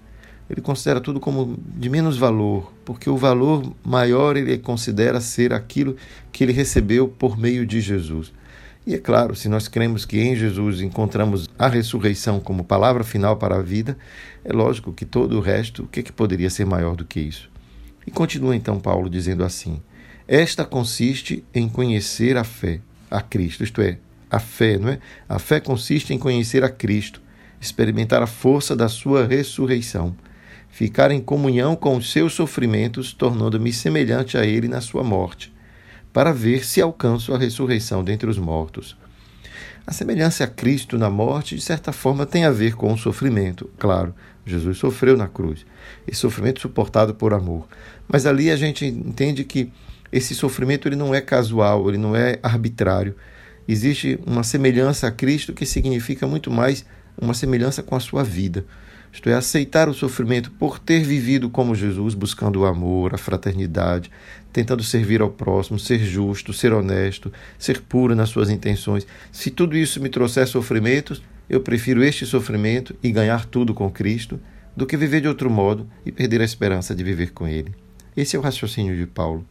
ele 0.48 0.60
considera 0.60 1.00
tudo 1.00 1.18
como 1.18 1.58
de 1.76 1.88
menos 1.88 2.16
valor, 2.16 2.72
porque 2.84 3.10
o 3.10 3.16
valor 3.16 3.72
maior 3.84 4.36
ele 4.36 4.56
considera 4.58 5.20
ser 5.20 5.52
aquilo 5.52 5.96
que 6.30 6.44
ele 6.44 6.52
recebeu 6.52 7.08
por 7.08 7.36
meio 7.36 7.66
de 7.66 7.80
Jesus. 7.80 8.32
E 8.86 8.94
é 8.94 8.98
claro, 8.98 9.34
se 9.34 9.48
nós 9.48 9.66
cremos 9.66 10.04
que 10.04 10.20
em 10.20 10.36
Jesus 10.36 10.80
encontramos 10.80 11.50
a 11.58 11.66
ressurreição 11.66 12.38
como 12.38 12.62
palavra 12.62 13.02
final 13.02 13.36
para 13.36 13.56
a 13.56 13.62
vida, 13.62 13.98
é 14.44 14.52
lógico 14.52 14.92
que 14.92 15.04
todo 15.04 15.36
o 15.36 15.40
resto, 15.40 15.82
o 15.82 15.86
que, 15.88 16.04
que 16.04 16.12
poderia 16.12 16.48
ser 16.48 16.64
maior 16.64 16.94
do 16.94 17.04
que 17.04 17.18
isso? 17.18 17.50
E 18.06 18.10
continua 18.12 18.54
então 18.54 18.78
Paulo 18.78 19.10
dizendo 19.10 19.42
assim: 19.42 19.82
Esta 20.28 20.64
consiste 20.64 21.44
em 21.52 21.68
conhecer 21.68 22.36
a 22.36 22.44
fé, 22.44 22.80
a 23.10 23.20
Cristo, 23.20 23.64
isto 23.64 23.82
é, 23.82 23.98
a 24.30 24.38
fé, 24.38 24.78
não 24.78 24.90
é? 24.90 25.00
A 25.28 25.40
fé 25.40 25.58
consiste 25.58 26.14
em 26.14 26.18
conhecer 26.18 26.62
a 26.62 26.68
Cristo, 26.68 27.20
experimentar 27.60 28.22
a 28.22 28.26
força 28.28 28.76
da 28.76 28.88
sua 28.88 29.26
ressurreição 29.26 30.14
ficar 30.76 31.10
em 31.10 31.22
comunhão 31.22 31.74
com 31.74 31.96
os 31.96 32.12
seus 32.12 32.34
sofrimentos, 32.34 33.14
tornando-me 33.14 33.72
semelhante 33.72 34.36
a 34.36 34.44
ele 34.44 34.68
na 34.68 34.82
sua 34.82 35.02
morte, 35.02 35.50
para 36.16 36.32
ver 36.32 36.64
se 36.64 36.80
alcanço 36.80 37.34
a 37.34 37.38
ressurreição 37.38 38.02
dentre 38.02 38.30
os 38.30 38.38
mortos. 38.38 38.96
A 39.86 39.92
semelhança 39.92 40.44
a 40.44 40.46
Cristo 40.46 40.96
na 40.96 41.10
morte, 41.10 41.54
de 41.54 41.60
certa 41.60 41.92
forma, 41.92 42.24
tem 42.24 42.46
a 42.46 42.50
ver 42.50 42.74
com 42.74 42.90
o 42.90 42.96
sofrimento. 42.96 43.68
Claro, 43.78 44.14
Jesus 44.46 44.78
sofreu 44.78 45.14
na 45.14 45.28
cruz, 45.28 45.66
esse 46.08 46.18
sofrimento 46.18 46.58
suportado 46.58 47.14
por 47.14 47.34
amor. 47.34 47.68
Mas 48.08 48.24
ali 48.24 48.50
a 48.50 48.56
gente 48.56 48.86
entende 48.86 49.44
que 49.44 49.70
esse 50.10 50.34
sofrimento 50.34 50.88
ele 50.88 50.96
não 50.96 51.14
é 51.14 51.20
casual, 51.20 51.86
ele 51.86 51.98
não 51.98 52.16
é 52.16 52.38
arbitrário. 52.42 53.14
Existe 53.68 54.18
uma 54.26 54.42
semelhança 54.42 55.08
a 55.08 55.10
Cristo 55.10 55.52
que 55.52 55.66
significa 55.66 56.26
muito 56.26 56.50
mais 56.50 56.86
uma 57.20 57.34
semelhança 57.34 57.82
com 57.82 57.94
a 57.94 58.00
sua 58.00 58.24
vida 58.24 58.64
isto 59.16 59.30
é, 59.30 59.34
aceitar 59.34 59.88
o 59.88 59.94
sofrimento 59.94 60.50
por 60.50 60.78
ter 60.78 61.02
vivido 61.02 61.48
como 61.48 61.74
Jesus, 61.74 62.12
buscando 62.12 62.60
o 62.60 62.66
amor, 62.66 63.14
a 63.14 63.18
fraternidade, 63.18 64.10
tentando 64.52 64.82
servir 64.82 65.22
ao 65.22 65.30
próximo, 65.30 65.78
ser 65.78 66.00
justo, 66.00 66.52
ser 66.52 66.74
honesto, 66.74 67.32
ser 67.58 67.80
puro 67.80 68.14
nas 68.14 68.28
suas 68.28 68.50
intenções. 68.50 69.06
Se 69.32 69.50
tudo 69.50 69.74
isso 69.74 70.02
me 70.02 70.10
trouxer 70.10 70.46
sofrimentos, 70.46 71.22
eu 71.48 71.62
prefiro 71.62 72.04
este 72.04 72.26
sofrimento 72.26 72.94
e 73.02 73.10
ganhar 73.10 73.46
tudo 73.46 73.72
com 73.72 73.90
Cristo 73.90 74.38
do 74.76 74.86
que 74.86 74.98
viver 74.98 75.22
de 75.22 75.28
outro 75.28 75.48
modo 75.48 75.88
e 76.04 76.12
perder 76.12 76.42
a 76.42 76.44
esperança 76.44 76.94
de 76.94 77.02
viver 77.02 77.32
com 77.32 77.48
Ele. 77.48 77.74
Esse 78.14 78.36
é 78.36 78.38
o 78.38 78.42
raciocínio 78.42 78.94
de 78.94 79.06
Paulo. 79.06 79.46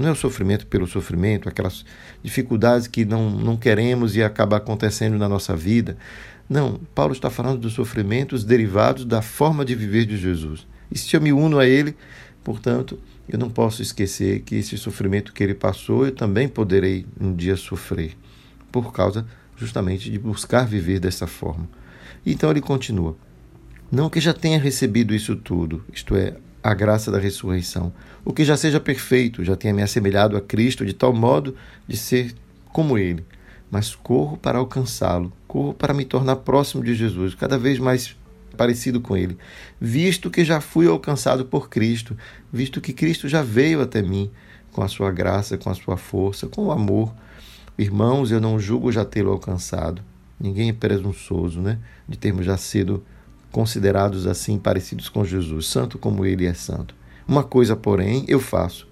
Não 0.00 0.08
é 0.08 0.12
o 0.12 0.16
sofrimento 0.16 0.66
pelo 0.66 0.86
sofrimento, 0.86 1.46
aquelas 1.46 1.84
dificuldades 2.22 2.86
que 2.86 3.04
não, 3.04 3.28
não 3.28 3.54
queremos 3.54 4.16
e 4.16 4.22
acaba 4.22 4.56
acontecendo 4.56 5.18
na 5.18 5.28
nossa 5.28 5.54
vida. 5.54 5.94
Não, 6.48 6.80
Paulo 6.94 7.12
está 7.12 7.28
falando 7.28 7.60
dos 7.60 7.74
sofrimentos 7.74 8.42
derivados 8.42 9.04
da 9.04 9.20
forma 9.20 9.62
de 9.62 9.74
viver 9.74 10.06
de 10.06 10.16
Jesus. 10.16 10.66
E 10.90 10.96
se 10.96 11.14
eu 11.14 11.20
me 11.20 11.34
uno 11.34 11.58
a 11.58 11.66
ele, 11.66 11.94
portanto, 12.42 12.98
eu 13.28 13.38
não 13.38 13.50
posso 13.50 13.82
esquecer 13.82 14.40
que 14.40 14.54
esse 14.56 14.78
sofrimento 14.78 15.34
que 15.34 15.44
ele 15.44 15.54
passou, 15.54 16.06
eu 16.06 16.12
também 16.12 16.48
poderei 16.48 17.04
um 17.20 17.34
dia 17.34 17.54
sofrer, 17.54 18.16
por 18.72 18.94
causa 18.94 19.26
justamente 19.54 20.10
de 20.10 20.18
buscar 20.18 20.66
viver 20.66 20.98
dessa 20.98 21.26
forma. 21.26 21.68
Então 22.24 22.50
ele 22.50 22.62
continua: 22.62 23.14
Não 23.92 24.08
que 24.08 24.18
já 24.18 24.32
tenha 24.32 24.58
recebido 24.58 25.14
isso 25.14 25.36
tudo, 25.36 25.84
isto 25.92 26.16
é, 26.16 26.38
a 26.62 26.74
graça 26.74 27.10
da 27.10 27.18
ressurreição, 27.18 27.92
o 28.24 28.32
que 28.32 28.44
já 28.44 28.56
seja 28.56 28.78
perfeito, 28.78 29.44
já 29.44 29.56
tenha 29.56 29.72
me 29.72 29.82
assemelhado 29.82 30.36
a 30.36 30.40
Cristo 30.40 30.84
de 30.84 30.92
tal 30.92 31.12
modo 31.12 31.56
de 31.88 31.96
ser 31.96 32.34
como 32.72 32.98
ele 32.98 33.24
mas 33.70 33.94
corro 33.94 34.36
para 34.36 34.58
alcançá-lo, 34.58 35.32
corro 35.46 35.72
para 35.72 35.94
me 35.94 36.04
tornar 36.04 36.36
próximo 36.36 36.82
de 36.82 36.94
Jesus, 36.94 37.34
cada 37.34 37.56
vez 37.56 37.78
mais 37.78 38.16
parecido 38.56 39.00
com 39.00 39.16
ele, 39.16 39.38
visto 39.80 40.30
que 40.30 40.44
já 40.44 40.60
fui 40.60 40.86
alcançado 40.86 41.44
por 41.44 41.68
Cristo, 41.68 42.16
visto 42.52 42.80
que 42.80 42.92
Cristo 42.92 43.28
já 43.28 43.42
veio 43.42 43.80
até 43.80 44.02
mim 44.02 44.30
com 44.72 44.82
a 44.82 44.88
sua 44.88 45.10
graça, 45.12 45.56
com 45.56 45.70
a 45.70 45.74
sua 45.74 45.96
força, 45.96 46.48
com 46.48 46.66
o 46.66 46.72
amor. 46.72 47.14
Irmãos, 47.78 48.30
eu 48.30 48.40
não 48.40 48.58
julgo 48.58 48.92
já 48.92 49.04
tê-lo 49.04 49.30
alcançado. 49.30 50.02
Ninguém 50.38 50.70
é 50.70 50.72
presunçoso, 50.72 51.60
né, 51.60 51.78
de 52.08 52.18
termos 52.18 52.44
já 52.44 52.56
sido 52.56 53.04
considerados 53.50 54.26
assim 54.26 54.58
parecidos 54.58 55.08
com 55.08 55.24
Jesus, 55.24 55.66
santo 55.66 55.98
como 55.98 56.24
ele 56.24 56.46
é 56.46 56.54
santo. 56.54 56.94
Uma 57.26 57.44
coisa, 57.44 57.76
porém, 57.76 58.24
eu 58.28 58.40
faço, 58.40 58.88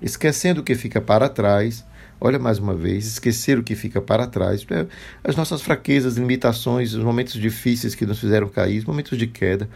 esquecendo 0.00 0.60
o 0.60 0.64
que 0.64 0.74
fica 0.74 1.00
para 1.00 1.28
trás 1.28 1.84
Olha 2.22 2.38
mais 2.38 2.58
uma 2.58 2.74
vez, 2.74 3.06
esquecer 3.06 3.58
o 3.58 3.62
que 3.62 3.74
fica 3.74 3.98
para 3.98 4.26
trás, 4.26 4.66
é, 4.70 4.86
as 5.24 5.34
nossas 5.34 5.62
fraquezas, 5.62 6.18
limitações, 6.18 6.92
os 6.92 7.02
momentos 7.02 7.32
difíceis 7.32 7.94
que 7.94 8.04
nos 8.04 8.20
fizeram 8.20 8.46
cair, 8.46 8.78
os 8.78 8.84
momentos 8.84 9.16
de 9.16 9.26
queda. 9.26 9.66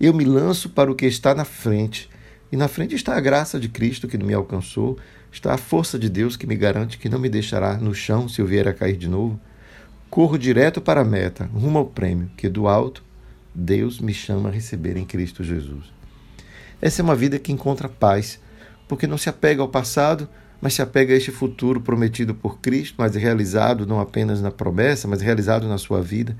Eu 0.00 0.14
me 0.14 0.24
lanço 0.24 0.70
para 0.70 0.90
o 0.90 0.94
que 0.94 1.04
está 1.04 1.34
na 1.34 1.44
frente. 1.44 2.08
E 2.50 2.56
na 2.56 2.68
frente 2.68 2.94
está 2.94 3.14
a 3.16 3.20
graça 3.20 3.60
de 3.60 3.68
Cristo 3.68 4.08
que 4.08 4.16
me 4.16 4.32
alcançou, 4.32 4.98
está 5.30 5.52
a 5.52 5.58
força 5.58 5.98
de 5.98 6.08
Deus 6.08 6.38
que 6.38 6.46
me 6.46 6.56
garante 6.56 6.96
que 6.96 7.08
não 7.08 7.18
me 7.18 7.28
deixará 7.28 7.76
no 7.76 7.94
chão 7.94 8.26
se 8.30 8.40
eu 8.40 8.46
vier 8.46 8.66
a 8.66 8.72
cair 8.72 8.96
de 8.96 9.06
novo. 9.06 9.38
Corro 10.08 10.38
direto 10.38 10.80
para 10.80 11.02
a 11.02 11.04
meta, 11.04 11.50
rumo 11.52 11.78
ao 11.78 11.86
prêmio, 11.86 12.30
que 12.34 12.48
do 12.48 12.66
alto 12.66 13.04
Deus 13.54 13.98
me 13.98 14.14
chama 14.14 14.48
a 14.48 14.52
receber 14.52 14.96
em 14.96 15.04
Cristo 15.04 15.42
Jesus. 15.42 15.92
Essa 16.80 17.02
é 17.02 17.04
uma 17.04 17.16
vida 17.16 17.38
que 17.38 17.52
encontra 17.52 17.88
paz, 17.88 18.40
porque 18.88 19.06
não 19.06 19.18
se 19.18 19.28
apega 19.28 19.60
ao 19.60 19.68
passado, 19.68 20.28
mas 20.60 20.74
se 20.74 20.82
apega 20.82 21.14
a 21.14 21.16
este 21.16 21.30
futuro 21.30 21.80
prometido 21.80 22.34
por 22.34 22.58
Cristo, 22.60 22.96
mas 22.98 23.14
realizado 23.14 23.86
não 23.86 24.00
apenas 24.00 24.40
na 24.40 24.50
promessa, 24.50 25.08
mas 25.08 25.22
realizado 25.22 25.66
na 25.66 25.78
sua 25.78 26.02
vida. 26.02 26.36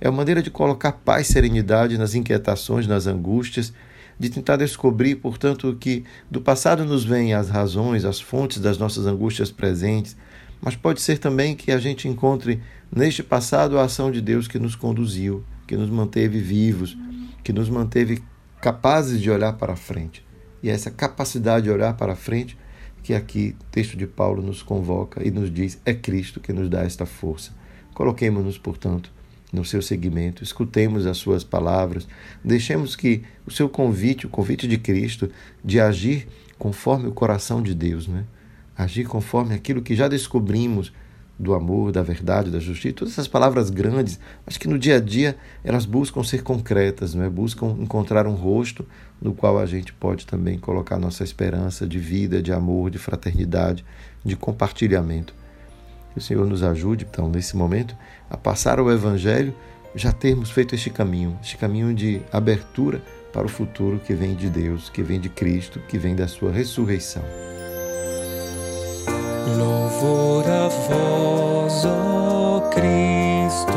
É 0.00 0.08
uma 0.08 0.18
maneira 0.18 0.42
de 0.42 0.50
colocar 0.50 0.92
paz 0.92 1.28
e 1.28 1.32
serenidade 1.32 1.98
nas 1.98 2.14
inquietações, 2.14 2.86
nas 2.86 3.06
angústias, 3.06 3.72
de 4.18 4.30
tentar 4.30 4.56
descobrir, 4.56 5.16
portanto, 5.16 5.76
que 5.78 6.04
do 6.30 6.40
passado 6.40 6.84
nos 6.84 7.04
vêm 7.04 7.34
as 7.34 7.48
razões, 7.48 8.04
as 8.04 8.20
fontes 8.20 8.58
das 8.58 8.78
nossas 8.78 9.06
angústias 9.06 9.50
presentes, 9.50 10.16
mas 10.60 10.76
pode 10.76 11.00
ser 11.00 11.18
também 11.18 11.56
que 11.56 11.72
a 11.72 11.78
gente 11.78 12.08
encontre 12.08 12.62
neste 12.94 13.22
passado 13.22 13.78
a 13.78 13.84
ação 13.84 14.10
de 14.10 14.20
Deus 14.20 14.46
que 14.46 14.58
nos 14.58 14.76
conduziu, 14.76 15.44
que 15.66 15.76
nos 15.76 15.90
manteve 15.90 16.38
vivos, 16.38 16.96
que 17.42 17.52
nos 17.52 17.68
manteve 17.68 18.22
capazes 18.60 19.20
de 19.20 19.30
olhar 19.30 19.54
para 19.54 19.76
frente. 19.76 20.24
E 20.62 20.70
essa 20.70 20.90
capacidade 20.90 21.64
de 21.64 21.70
olhar 21.70 21.94
para 21.94 22.16
frente 22.16 22.56
que 23.02 23.12
aqui 23.12 23.54
o 23.60 23.64
texto 23.64 23.96
de 23.96 24.06
Paulo 24.06 24.42
nos 24.42 24.62
convoca 24.62 25.26
e 25.26 25.30
nos 25.30 25.52
diz: 25.52 25.78
é 25.84 25.92
Cristo 25.92 26.40
que 26.40 26.52
nos 26.52 26.70
dá 26.70 26.82
esta 26.82 27.04
força. 27.04 27.52
Coloquemos-nos, 27.92 28.58
portanto, 28.58 29.12
no 29.52 29.64
seu 29.64 29.82
seguimento. 29.82 30.42
Escutemos 30.42 31.06
as 31.06 31.18
suas 31.18 31.44
palavras. 31.44 32.08
Deixemos 32.42 32.96
que 32.96 33.22
o 33.46 33.50
seu 33.50 33.68
convite, 33.68 34.26
o 34.26 34.30
convite 34.30 34.66
de 34.66 34.78
Cristo, 34.78 35.30
de 35.62 35.78
agir 35.78 36.26
conforme 36.58 37.06
o 37.06 37.12
coração 37.12 37.62
de 37.62 37.74
Deus, 37.74 38.08
né? 38.08 38.24
agir 38.76 39.06
conforme 39.06 39.54
aquilo 39.54 39.82
que 39.82 39.94
já 39.94 40.08
descobrimos 40.08 40.92
do 41.38 41.54
amor, 41.54 41.90
da 41.90 42.02
verdade, 42.02 42.50
da 42.50 42.60
justiça, 42.60 42.94
todas 42.94 43.14
essas 43.14 43.26
palavras 43.26 43.70
grandes, 43.70 44.20
acho 44.46 44.58
que 44.58 44.68
no 44.68 44.78
dia 44.78 44.96
a 44.96 45.00
dia 45.00 45.36
elas 45.64 45.84
buscam 45.84 46.22
ser 46.22 46.42
concretas, 46.42 47.14
não 47.14 47.24
é? 47.24 47.28
buscam 47.28 47.76
encontrar 47.80 48.26
um 48.26 48.34
rosto 48.34 48.86
no 49.20 49.34
qual 49.34 49.58
a 49.58 49.66
gente 49.66 49.92
pode 49.92 50.26
também 50.26 50.58
colocar 50.58 50.98
nossa 50.98 51.24
esperança 51.24 51.86
de 51.86 51.98
vida, 51.98 52.42
de 52.42 52.52
amor, 52.52 52.90
de 52.90 52.98
fraternidade, 52.98 53.84
de 54.24 54.36
compartilhamento. 54.36 55.34
Que 56.12 56.18
o 56.18 56.22
Senhor 56.22 56.46
nos 56.46 56.62
ajude, 56.62 57.06
então, 57.10 57.28
nesse 57.28 57.56
momento, 57.56 57.96
a 58.30 58.36
passar 58.36 58.78
o 58.78 58.90
Evangelho, 58.90 59.54
já 59.94 60.12
termos 60.12 60.50
feito 60.50 60.74
este 60.74 60.90
caminho, 60.90 61.38
este 61.42 61.56
caminho 61.56 61.94
de 61.94 62.20
abertura 62.32 63.02
para 63.32 63.46
o 63.46 63.48
futuro 63.48 63.98
que 63.98 64.14
vem 64.14 64.34
de 64.34 64.48
Deus, 64.48 64.88
que 64.88 65.02
vem 65.02 65.20
de 65.20 65.28
Cristo, 65.28 65.80
que 65.88 65.98
vem 65.98 66.14
da 66.14 66.28
sua 66.28 66.52
ressurreição. 66.52 67.24
Louvor 69.46 70.44
a 70.48 70.68
vós, 70.68 71.84
ó 71.84 72.60
Cristo, 72.70 73.72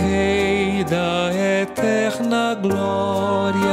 Rei 0.00 0.82
da 0.84 1.30
eterna 1.32 2.54
glória. 2.54 3.63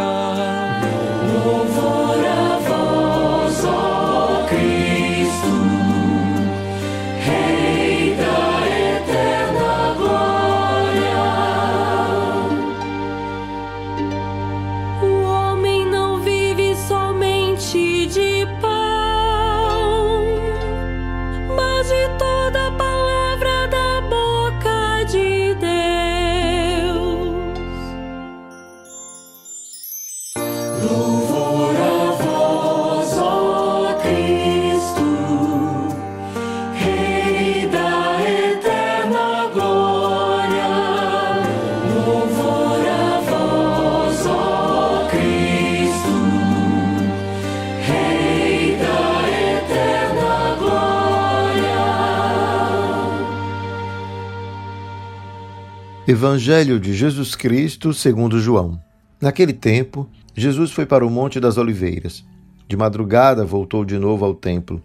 Evangelho 56.22 56.80
de 56.80 56.94
Jesus 56.94 57.34
Cristo 57.34 57.96
segundo 57.96 58.40
João. 58.40 58.80
Naquele 59.20 59.54
tempo, 59.54 60.08
Jesus 60.36 60.70
foi 60.72 60.86
para 60.86 61.04
o 61.04 61.10
Monte 61.10 61.40
das 61.40 61.58
Oliveiras. 61.58 62.24
De 62.68 62.78
madrugada 62.78 63.44
voltou 63.44 63.84
de 63.84 63.98
novo 63.98 64.24
ao 64.24 64.36
templo. 64.36 64.84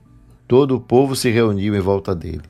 Todo 0.49 0.75
o 0.75 0.81
povo 0.81 1.15
se 1.15 1.29
reuniu 1.29 1.77
em 1.77 1.79
volta 1.79 2.15
dele. 2.15 2.41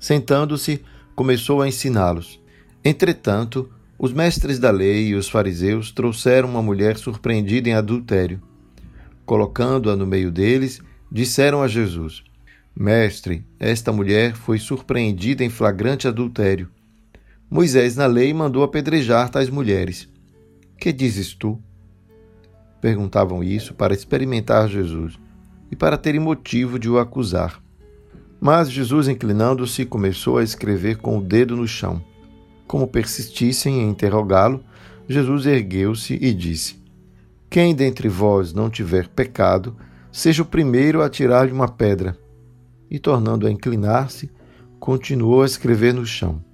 Sentando-se, 0.00 0.82
começou 1.14 1.62
a 1.62 1.68
ensiná-los. 1.68 2.40
Entretanto, 2.84 3.70
os 3.96 4.12
mestres 4.12 4.58
da 4.58 4.72
lei 4.72 5.06
e 5.06 5.14
os 5.14 5.28
fariseus 5.28 5.92
trouxeram 5.92 6.48
uma 6.48 6.60
mulher 6.60 6.96
surpreendida 6.96 7.68
em 7.68 7.74
adultério. 7.74 8.42
Colocando-a 9.24 9.94
no 9.94 10.04
meio 10.04 10.32
deles, 10.32 10.82
disseram 11.12 11.62
a 11.62 11.68
Jesus: 11.68 12.24
Mestre, 12.74 13.46
esta 13.60 13.92
mulher 13.92 14.34
foi 14.34 14.58
surpreendida 14.58 15.44
em 15.44 15.48
flagrante 15.48 16.08
adultério. 16.08 16.68
Moisés, 17.48 17.94
na 17.94 18.06
lei, 18.06 18.34
mandou 18.34 18.64
apedrejar 18.64 19.30
tais 19.30 19.48
mulheres. 19.48 20.08
Que 20.78 20.92
dizes 20.92 21.32
tu? 21.32 21.60
Perguntavam 22.80 23.42
isso 23.42 23.72
para 23.72 23.94
experimentar 23.94 24.68
Jesus 24.68 25.18
e 25.70 25.76
para 25.76 25.96
terem 25.96 26.20
motivo 26.20 26.78
de 26.78 26.90
o 26.90 26.98
acusar. 26.98 27.62
Mas 28.40 28.70
Jesus, 28.70 29.08
inclinando-se, 29.08 29.86
começou 29.86 30.38
a 30.38 30.42
escrever 30.42 30.96
com 30.96 31.18
o 31.18 31.22
dedo 31.22 31.56
no 31.56 31.66
chão. 31.66 32.02
Como 32.66 32.88
persistissem 32.88 33.80
em 33.80 33.88
interrogá-lo, 33.88 34.62
Jesus 35.08 35.46
ergueu-se 35.46 36.18
e 36.20 36.34
disse: 36.34 36.82
Quem 37.48 37.74
dentre 37.74 38.08
vós 38.08 38.52
não 38.52 38.68
tiver 38.68 39.08
pecado, 39.08 39.76
seja 40.10 40.42
o 40.42 40.46
primeiro 40.46 41.00
a 41.00 41.08
tirar-lhe 41.08 41.52
uma 41.52 41.68
pedra. 41.68 42.18
E, 42.90 42.98
tornando 42.98 43.46
a 43.46 43.50
inclinar-se, 43.50 44.30
continuou 44.78 45.42
a 45.42 45.46
escrever 45.46 45.94
no 45.94 46.04
chão. 46.04 46.44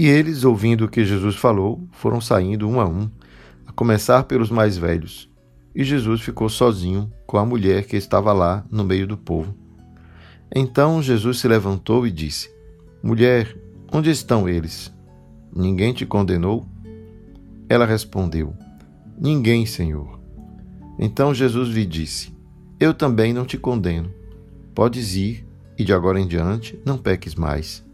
E 0.00 0.06
eles, 0.08 0.44
ouvindo 0.44 0.86
o 0.86 0.88
que 0.88 1.04
Jesus 1.04 1.36
falou, 1.36 1.86
foram 1.92 2.22
saindo 2.22 2.66
um 2.66 2.80
a 2.80 2.88
um, 2.88 3.10
a 3.66 3.72
começar 3.72 4.22
pelos 4.22 4.50
mais 4.50 4.78
velhos. 4.78 5.30
E 5.74 5.84
Jesus 5.84 6.22
ficou 6.22 6.48
sozinho 6.48 7.12
com 7.26 7.36
a 7.36 7.44
mulher 7.44 7.84
que 7.84 7.98
estava 7.98 8.32
lá 8.32 8.64
no 8.70 8.82
meio 8.82 9.06
do 9.06 9.18
povo. 9.18 9.54
Então 10.56 11.02
Jesus 11.02 11.40
se 11.40 11.46
levantou 11.46 12.06
e 12.06 12.10
disse: 12.10 12.50
Mulher, 13.02 13.54
onde 13.92 14.08
estão 14.08 14.48
eles? 14.48 14.90
Ninguém 15.54 15.92
te 15.92 16.06
condenou? 16.06 16.66
Ela 17.68 17.84
respondeu: 17.84 18.54
Ninguém, 19.20 19.66
Senhor. 19.66 20.18
Então 20.98 21.34
Jesus 21.34 21.68
lhe 21.68 21.84
disse: 21.84 22.34
Eu 22.80 22.94
também 22.94 23.34
não 23.34 23.44
te 23.44 23.58
condeno. 23.58 24.10
Podes 24.74 25.14
ir 25.14 25.46
e 25.76 25.84
de 25.84 25.92
agora 25.92 26.18
em 26.18 26.26
diante 26.26 26.80
não 26.86 26.96
peques 26.96 27.34
mais. 27.34 27.84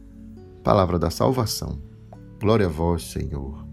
Palavra 0.62 1.00
da 1.00 1.10
salvação. 1.10 1.84
Glória 2.40 2.66
a 2.66 2.68
vós, 2.68 3.02
Senhor. 3.04 3.66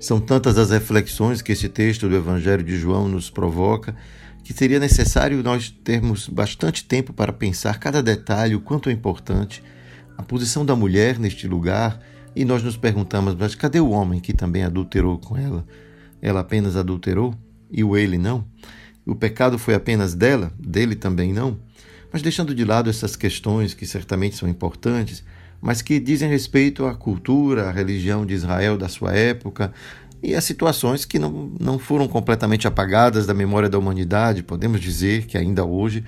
São 0.00 0.20
tantas 0.20 0.58
as 0.58 0.70
reflexões 0.70 1.40
que 1.40 1.52
esse 1.52 1.68
texto 1.68 2.08
do 2.08 2.16
Evangelho 2.16 2.62
de 2.62 2.76
João 2.76 3.08
nos 3.08 3.30
provoca 3.30 3.96
que 4.42 4.52
seria 4.52 4.78
necessário 4.78 5.42
nós 5.42 5.70
termos 5.70 6.28
bastante 6.28 6.84
tempo 6.84 7.12
para 7.14 7.32
pensar 7.32 7.78
cada 7.78 8.02
detalhe, 8.02 8.54
o 8.54 8.60
quanto 8.60 8.90
é 8.90 8.92
importante 8.92 9.62
a 10.16 10.22
posição 10.22 10.64
da 10.64 10.76
mulher 10.76 11.18
neste 11.18 11.48
lugar, 11.48 11.98
e 12.36 12.44
nós 12.44 12.62
nos 12.62 12.76
perguntamos, 12.76 13.34
mas 13.34 13.54
cadê 13.54 13.80
o 13.80 13.90
homem 13.90 14.20
que 14.20 14.32
também 14.32 14.62
adulterou 14.62 15.18
com 15.18 15.36
ela? 15.36 15.64
Ela 16.20 16.40
apenas 16.40 16.76
adulterou 16.76 17.34
e 17.70 17.82
o 17.82 17.96
ele 17.96 18.18
não? 18.18 18.44
O 19.06 19.14
pecado 19.14 19.58
foi 19.58 19.74
apenas 19.74 20.14
dela, 20.14 20.52
dele 20.58 20.94
também 20.94 21.32
não? 21.32 21.58
Mas 22.14 22.22
deixando 22.22 22.54
de 22.54 22.64
lado 22.64 22.88
essas 22.88 23.16
questões 23.16 23.74
que 23.74 23.84
certamente 23.84 24.36
são 24.36 24.48
importantes, 24.48 25.24
mas 25.60 25.82
que 25.82 25.98
dizem 25.98 26.30
respeito 26.30 26.86
à 26.86 26.94
cultura, 26.94 27.68
à 27.68 27.72
religião 27.72 28.24
de 28.24 28.32
Israel 28.32 28.78
da 28.78 28.88
sua 28.88 29.12
época 29.16 29.72
e 30.22 30.32
a 30.32 30.40
situações 30.40 31.04
que 31.04 31.18
não, 31.18 31.50
não 31.58 31.76
foram 31.76 32.06
completamente 32.06 32.68
apagadas 32.68 33.26
da 33.26 33.34
memória 33.34 33.68
da 33.68 33.76
humanidade. 33.76 34.44
Podemos 34.44 34.80
dizer 34.80 35.26
que 35.26 35.36
ainda 35.36 35.64
hoje 35.64 36.04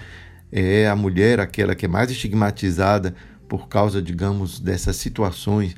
é 0.52 0.86
a 0.86 0.94
mulher 0.94 1.40
aquela 1.40 1.74
que 1.74 1.86
é 1.86 1.88
mais 1.88 2.08
estigmatizada 2.08 3.12
por 3.48 3.66
causa, 3.66 4.00
digamos, 4.00 4.60
dessas 4.60 4.94
situações 4.94 5.74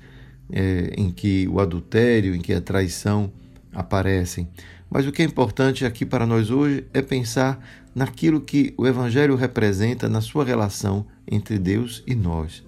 é, 0.52 0.92
em 0.94 1.10
que 1.10 1.48
o 1.48 1.58
adultério, 1.58 2.34
em 2.34 2.40
que 2.42 2.52
a 2.52 2.60
traição 2.60 3.32
aparecem. 3.72 4.46
Mas 4.90 5.06
o 5.06 5.12
que 5.12 5.22
é 5.22 5.24
importante 5.24 5.86
aqui 5.86 6.04
para 6.04 6.26
nós 6.26 6.50
hoje 6.50 6.84
é 6.92 7.00
pensar 7.00 7.58
naquilo 7.98 8.40
que 8.40 8.72
o 8.78 8.86
Evangelho 8.86 9.34
representa 9.34 10.08
na 10.08 10.20
sua 10.20 10.44
relação 10.44 11.04
entre 11.26 11.58
Deus 11.58 12.04
e 12.06 12.14
nós. 12.14 12.64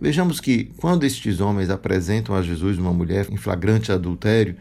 Vejamos 0.00 0.38
que, 0.38 0.70
quando 0.76 1.04
estes 1.04 1.40
homens 1.40 1.68
apresentam 1.68 2.32
a 2.32 2.42
Jesus 2.42 2.78
uma 2.78 2.92
mulher 2.92 3.26
em 3.28 3.36
flagrante 3.36 3.90
adultério 3.90 4.54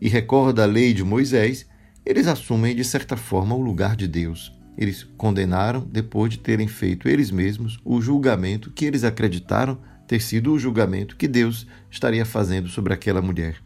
e 0.00 0.08
recorda 0.08 0.62
a 0.62 0.66
lei 0.66 0.94
de 0.94 1.04
Moisés, 1.04 1.66
eles 2.04 2.26
assumem 2.26 2.74
de 2.74 2.82
certa 2.82 3.14
forma 3.14 3.54
o 3.54 3.60
lugar 3.60 3.94
de 3.94 4.08
Deus. 4.08 4.50
Eles 4.78 5.06
condenaram 5.18 5.86
depois 5.86 6.30
de 6.30 6.38
terem 6.38 6.66
feito 6.66 7.06
eles 7.06 7.30
mesmos 7.30 7.78
o 7.84 8.00
julgamento 8.00 8.70
que 8.70 8.86
eles 8.86 9.04
acreditaram 9.04 9.78
ter 10.06 10.20
sido 10.20 10.50
o 10.50 10.58
julgamento 10.58 11.14
que 11.14 11.28
Deus 11.28 11.66
estaria 11.90 12.24
fazendo 12.24 12.68
sobre 12.70 12.94
aquela 12.94 13.20
mulher. 13.20 13.56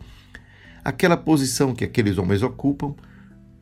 Aquela 0.85 1.17
posição 1.17 1.77
que 1.77 1.85
aqueles 1.85 2.19
homens 2.19 2.43
ocupam 2.43 2.97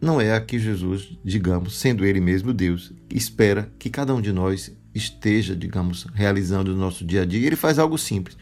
não 0.01 0.21
é 0.21 0.35
a 0.35 0.41
que 0.41 0.59
Jesus, 0.59 1.19
digamos, 1.25 1.77
sendo 1.77 2.05
ele 2.05 2.21
mesmo 2.21 2.53
Deus, 2.53 2.93
espera 3.11 3.71
que 3.79 3.91
cada 3.91 4.15
um 4.15 4.21
de 4.21 4.33
nós 4.33 4.73
esteja, 4.95 5.57
digamos, 5.57 6.07
realizando 6.15 6.73
no 6.73 6.81
nosso 6.81 7.05
dia 7.05 7.23
a 7.23 7.25
dia. 7.25 7.47
Ele 7.47 7.57
faz 7.57 7.79
algo 7.79 7.99
simples. 7.99 8.37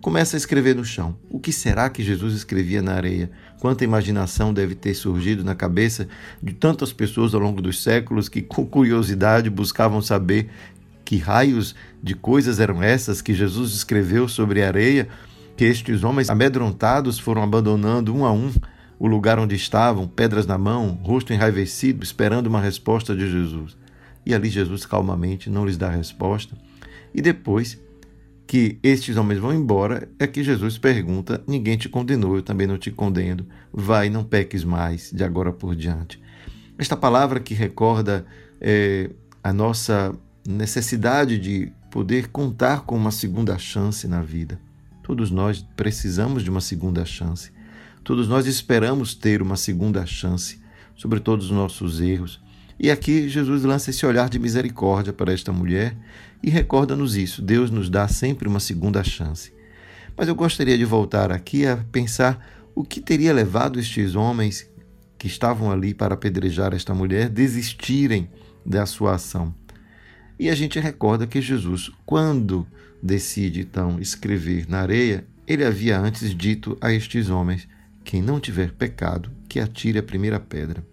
Começa 0.00 0.36
a 0.36 0.38
escrever 0.38 0.74
no 0.74 0.84
chão. 0.84 1.16
O 1.28 1.38
que 1.38 1.52
será 1.52 1.90
que 1.90 2.02
Jesus 2.02 2.34
escrevia 2.34 2.80
na 2.80 2.94
areia? 2.94 3.30
Quanta 3.60 3.84
imaginação 3.84 4.54
deve 4.54 4.74
ter 4.74 4.94
surgido 4.94 5.42
na 5.44 5.54
cabeça 5.54 6.08
de 6.42 6.54
tantas 6.54 6.92
pessoas 6.92 7.34
ao 7.34 7.40
longo 7.40 7.60
dos 7.60 7.82
séculos 7.82 8.28
que, 8.28 8.40
com 8.40 8.64
curiosidade, 8.64 9.50
buscavam 9.50 10.00
saber 10.00 10.48
Que 11.04 11.18
raios 11.18 11.74
de 12.02 12.14
coisas 12.14 12.58
eram 12.58 12.82
essas 12.82 13.22
que 13.22 13.32
Jesus 13.32 13.72
escreveu 13.72 14.28
sobre 14.28 14.62
a 14.62 14.66
areia, 14.66 15.08
que 15.56 15.64
estes 15.64 16.02
homens 16.02 16.28
amedrontados 16.28 17.18
foram 17.18 17.42
abandonando 17.42 18.14
um 18.14 18.24
a 18.24 18.32
um 18.32 18.50
o 18.98 19.06
lugar 19.06 19.38
onde 19.38 19.54
estavam, 19.54 20.08
pedras 20.08 20.46
na 20.46 20.56
mão, 20.56 20.98
rosto 21.02 21.32
enraivecido, 21.32 22.02
esperando 22.02 22.46
uma 22.46 22.60
resposta 22.60 23.14
de 23.14 23.30
Jesus. 23.30 23.76
E 24.24 24.34
ali 24.34 24.48
Jesus 24.48 24.84
calmamente 24.86 25.50
não 25.50 25.66
lhes 25.66 25.76
dá 25.76 25.88
resposta. 25.90 26.56
E 27.14 27.20
depois 27.20 27.78
que 28.46 28.78
estes 28.82 29.16
homens 29.16 29.40
vão 29.40 29.52
embora, 29.52 30.08
é 30.18 30.26
que 30.26 30.42
Jesus 30.42 30.78
pergunta: 30.78 31.42
Ninguém 31.46 31.76
te 31.76 31.88
condenou, 31.88 32.36
eu 32.36 32.42
também 32.42 32.66
não 32.66 32.78
te 32.78 32.90
condeno. 32.90 33.46
Vai, 33.72 34.08
não 34.08 34.24
peques 34.24 34.64
mais 34.64 35.10
de 35.12 35.24
agora 35.24 35.52
por 35.52 35.74
diante. 35.74 36.20
Esta 36.78 36.96
palavra 36.96 37.40
que 37.40 37.54
recorda 37.54 38.26
é, 38.60 39.10
a 39.42 39.52
nossa 39.52 40.14
necessidade 40.46 41.38
de 41.38 41.72
poder 41.90 42.28
contar 42.28 42.82
com 42.82 42.96
uma 42.96 43.10
segunda 43.10 43.58
chance 43.58 44.06
na 44.06 44.22
vida. 44.22 44.60
Todos 45.02 45.30
nós 45.30 45.66
precisamos 45.76 46.42
de 46.42 46.50
uma 46.50 46.60
segunda 46.60 47.04
chance. 47.04 47.50
Todos 48.06 48.28
nós 48.28 48.46
esperamos 48.46 49.16
ter 49.16 49.42
uma 49.42 49.56
segunda 49.56 50.06
chance 50.06 50.60
sobre 50.94 51.18
todos 51.18 51.46
os 51.46 51.50
nossos 51.50 52.00
erros. 52.00 52.40
E 52.78 52.88
aqui 52.88 53.28
Jesus 53.28 53.64
lança 53.64 53.90
esse 53.90 54.06
olhar 54.06 54.28
de 54.28 54.38
misericórdia 54.38 55.12
para 55.12 55.32
esta 55.32 55.52
mulher 55.52 55.96
e 56.40 56.48
recorda-nos 56.48 57.16
isso: 57.16 57.42
Deus 57.42 57.68
nos 57.68 57.90
dá 57.90 58.06
sempre 58.06 58.46
uma 58.46 58.60
segunda 58.60 59.02
chance. 59.02 59.52
Mas 60.16 60.28
eu 60.28 60.36
gostaria 60.36 60.78
de 60.78 60.84
voltar 60.84 61.32
aqui 61.32 61.66
a 61.66 61.78
pensar 61.90 62.70
o 62.76 62.84
que 62.84 63.00
teria 63.00 63.32
levado 63.32 63.80
estes 63.80 64.14
homens 64.14 64.70
que 65.18 65.26
estavam 65.26 65.72
ali 65.72 65.92
para 65.92 66.14
apedrejar 66.14 66.74
esta 66.74 66.94
mulher 66.94 67.28
desistirem 67.28 68.30
da 68.64 68.86
sua 68.86 69.16
ação. 69.16 69.52
E 70.38 70.48
a 70.48 70.54
gente 70.54 70.78
recorda 70.78 71.26
que 71.26 71.40
Jesus, 71.40 71.90
quando 72.06 72.68
decide 73.02 73.62
então 73.62 73.98
escrever 73.98 74.66
na 74.68 74.78
areia, 74.78 75.26
ele 75.44 75.64
havia 75.64 75.98
antes 75.98 76.32
dito 76.32 76.78
a 76.80 76.92
estes 76.92 77.28
homens: 77.28 77.66
quem 78.06 78.22
não 78.22 78.38
tiver 78.38 78.70
pecado, 78.70 79.32
que 79.48 79.58
atire 79.58 79.98
a 79.98 80.02
primeira 80.02 80.38
pedra. 80.38 80.86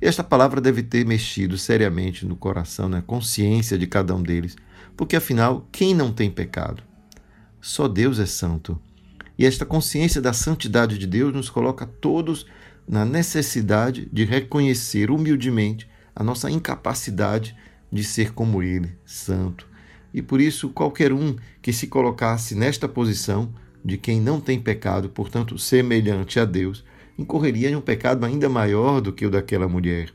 Esta 0.00 0.22
palavra 0.22 0.60
deve 0.60 0.84
ter 0.84 1.04
mexido 1.04 1.58
seriamente 1.58 2.24
no 2.24 2.36
coração, 2.36 2.88
na 2.88 3.02
consciência 3.02 3.76
de 3.76 3.88
cada 3.88 4.14
um 4.14 4.22
deles, 4.22 4.56
porque 4.96 5.16
afinal, 5.16 5.68
quem 5.72 5.92
não 5.92 6.12
tem 6.12 6.30
pecado? 6.30 6.80
Só 7.60 7.88
Deus 7.88 8.20
é 8.20 8.26
santo. 8.26 8.80
E 9.36 9.44
esta 9.44 9.66
consciência 9.66 10.20
da 10.20 10.32
santidade 10.32 10.96
de 10.96 11.08
Deus 11.08 11.34
nos 11.34 11.50
coloca 11.50 11.84
todos 11.84 12.46
na 12.86 13.04
necessidade 13.04 14.08
de 14.12 14.24
reconhecer 14.24 15.10
humildemente 15.10 15.88
a 16.14 16.22
nossa 16.22 16.48
incapacidade 16.48 17.56
de 17.90 18.04
ser 18.04 18.32
como 18.32 18.62
Ele, 18.62 18.96
santo. 19.04 19.66
E 20.14 20.22
por 20.22 20.40
isso, 20.40 20.68
qualquer 20.68 21.12
um 21.12 21.34
que 21.60 21.72
se 21.72 21.88
colocasse 21.88 22.54
nesta 22.54 22.88
posição 22.88 23.52
de 23.84 23.96
quem 23.96 24.20
não 24.20 24.40
tem 24.40 24.60
pecado, 24.60 25.08
portanto, 25.08 25.58
semelhante 25.58 26.38
a 26.38 26.44
Deus, 26.44 26.84
incorreria 27.18 27.70
em 27.70 27.76
um 27.76 27.80
pecado 27.80 28.24
ainda 28.24 28.48
maior 28.48 29.00
do 29.00 29.12
que 29.12 29.26
o 29.26 29.30
daquela 29.30 29.68
mulher. 29.68 30.12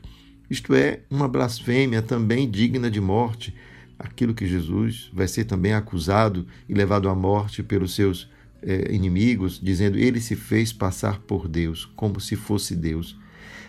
Isto 0.48 0.74
é, 0.74 1.00
uma 1.10 1.28
blasfêmia 1.28 2.02
também 2.02 2.50
digna 2.50 2.90
de 2.90 3.00
morte, 3.00 3.54
aquilo 3.98 4.34
que 4.34 4.46
Jesus 4.46 5.10
vai 5.12 5.26
ser 5.26 5.44
também 5.44 5.72
acusado 5.72 6.46
e 6.68 6.74
levado 6.74 7.08
à 7.08 7.14
morte 7.14 7.62
pelos 7.62 7.94
seus 7.94 8.30
eh, 8.62 8.92
inimigos, 8.92 9.60
dizendo 9.62 9.98
ele 9.98 10.20
se 10.20 10.34
fez 10.34 10.72
passar 10.72 11.20
por 11.20 11.48
Deus, 11.48 11.84
como 11.96 12.20
se 12.20 12.36
fosse 12.36 12.74
Deus. 12.74 13.18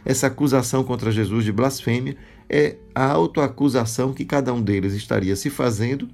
Essa 0.04 0.28
acusação 0.28 0.84
contra 0.84 1.12
Jesus 1.12 1.44
de 1.44 1.52
blasfêmia 1.52 2.16
é 2.50 2.78
a 2.94 3.06
autoacusação 3.06 4.14
que 4.14 4.24
cada 4.24 4.54
um 4.54 4.62
deles 4.62 4.94
estaria 4.94 5.36
se 5.36 5.50
fazendo 5.50 6.08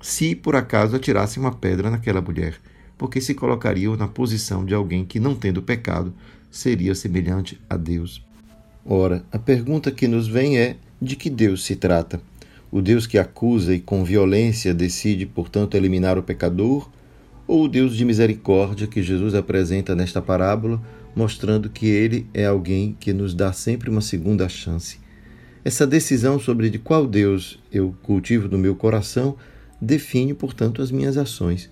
se 0.00 0.34
por 0.34 0.54
acaso 0.54 0.94
atirasse 0.94 1.40
uma 1.40 1.52
pedra 1.52 1.90
naquela 1.90 2.20
mulher, 2.20 2.54
porque 2.98 3.20
se 3.20 3.32
colocariam 3.32 3.96
na 3.96 4.08
posição 4.08 4.64
de 4.64 4.74
alguém 4.74 5.04
que, 5.04 5.20
não 5.20 5.36
tendo 5.36 5.62
pecado, 5.62 6.12
seria 6.50 6.94
semelhante 6.94 7.58
a 7.70 7.76
Deus. 7.76 8.22
Ora, 8.84 9.24
a 9.30 9.38
pergunta 9.38 9.92
que 9.92 10.08
nos 10.08 10.26
vem 10.26 10.58
é: 10.58 10.76
de 11.00 11.14
que 11.14 11.30
Deus 11.30 11.64
se 11.64 11.76
trata? 11.76 12.20
O 12.70 12.82
Deus 12.82 13.06
que 13.06 13.16
acusa 13.16 13.74
e 13.74 13.80
com 13.80 14.04
violência 14.04 14.74
decide, 14.74 15.24
portanto, 15.24 15.76
eliminar 15.76 16.18
o 16.18 16.22
pecador? 16.22 16.90
Ou 17.46 17.64
o 17.64 17.68
Deus 17.68 17.96
de 17.96 18.04
misericórdia 18.04 18.86
que 18.86 19.02
Jesus 19.02 19.34
apresenta 19.34 19.94
nesta 19.94 20.20
parábola, 20.20 20.82
mostrando 21.16 21.70
que 21.70 21.86
ele 21.86 22.26
é 22.34 22.44
alguém 22.44 22.94
que 23.00 23.12
nos 23.12 23.32
dá 23.32 23.52
sempre 23.54 23.88
uma 23.88 24.02
segunda 24.02 24.48
chance? 24.50 24.98
Essa 25.64 25.86
decisão 25.86 26.38
sobre 26.38 26.68
de 26.68 26.78
qual 26.78 27.06
Deus 27.06 27.58
eu 27.72 27.94
cultivo 28.02 28.48
no 28.48 28.58
meu 28.58 28.74
coração 28.74 29.36
define, 29.80 30.34
portanto, 30.34 30.82
as 30.82 30.90
minhas 30.90 31.16
ações. 31.16 31.70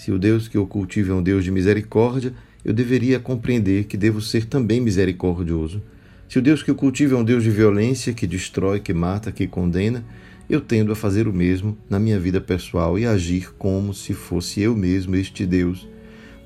Se 0.00 0.10
o 0.10 0.18
Deus 0.18 0.48
que 0.48 0.56
eu 0.56 0.66
cultivo 0.66 1.12
é 1.12 1.14
um 1.14 1.22
Deus 1.22 1.44
de 1.44 1.50
misericórdia, 1.50 2.32
eu 2.64 2.72
deveria 2.72 3.20
compreender 3.20 3.84
que 3.84 3.98
devo 3.98 4.18
ser 4.18 4.46
também 4.46 4.80
misericordioso. 4.80 5.82
Se 6.26 6.38
o 6.38 6.42
Deus 6.42 6.62
que 6.62 6.70
eu 6.70 6.74
cultivo 6.74 7.16
é 7.16 7.18
um 7.18 7.22
Deus 7.22 7.42
de 7.42 7.50
violência, 7.50 8.14
que 8.14 8.26
destrói, 8.26 8.80
que 8.80 8.94
mata, 8.94 9.30
que 9.30 9.46
condena, 9.46 10.02
eu 10.48 10.58
tendo 10.58 10.90
a 10.90 10.96
fazer 10.96 11.28
o 11.28 11.34
mesmo 11.34 11.76
na 11.86 11.98
minha 11.98 12.18
vida 12.18 12.40
pessoal 12.40 12.98
e 12.98 13.04
agir 13.04 13.52
como 13.58 13.92
se 13.92 14.14
fosse 14.14 14.62
eu 14.62 14.74
mesmo 14.74 15.16
este 15.16 15.44
Deus. 15.44 15.86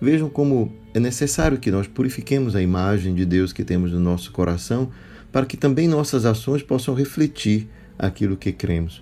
Vejam 0.02 0.28
como 0.28 0.74
é 0.92 0.98
necessário 0.98 1.56
que 1.56 1.70
nós 1.70 1.86
purifiquemos 1.86 2.56
a 2.56 2.60
imagem 2.60 3.14
de 3.14 3.24
Deus 3.24 3.52
que 3.52 3.62
temos 3.62 3.92
no 3.92 4.00
nosso 4.00 4.32
coração, 4.32 4.90
para 5.30 5.46
que 5.46 5.56
também 5.56 5.86
nossas 5.86 6.24
ações 6.24 6.64
possam 6.64 6.92
refletir 6.92 7.68
aquilo 7.96 8.36
que 8.36 8.50
cremos. 8.50 9.00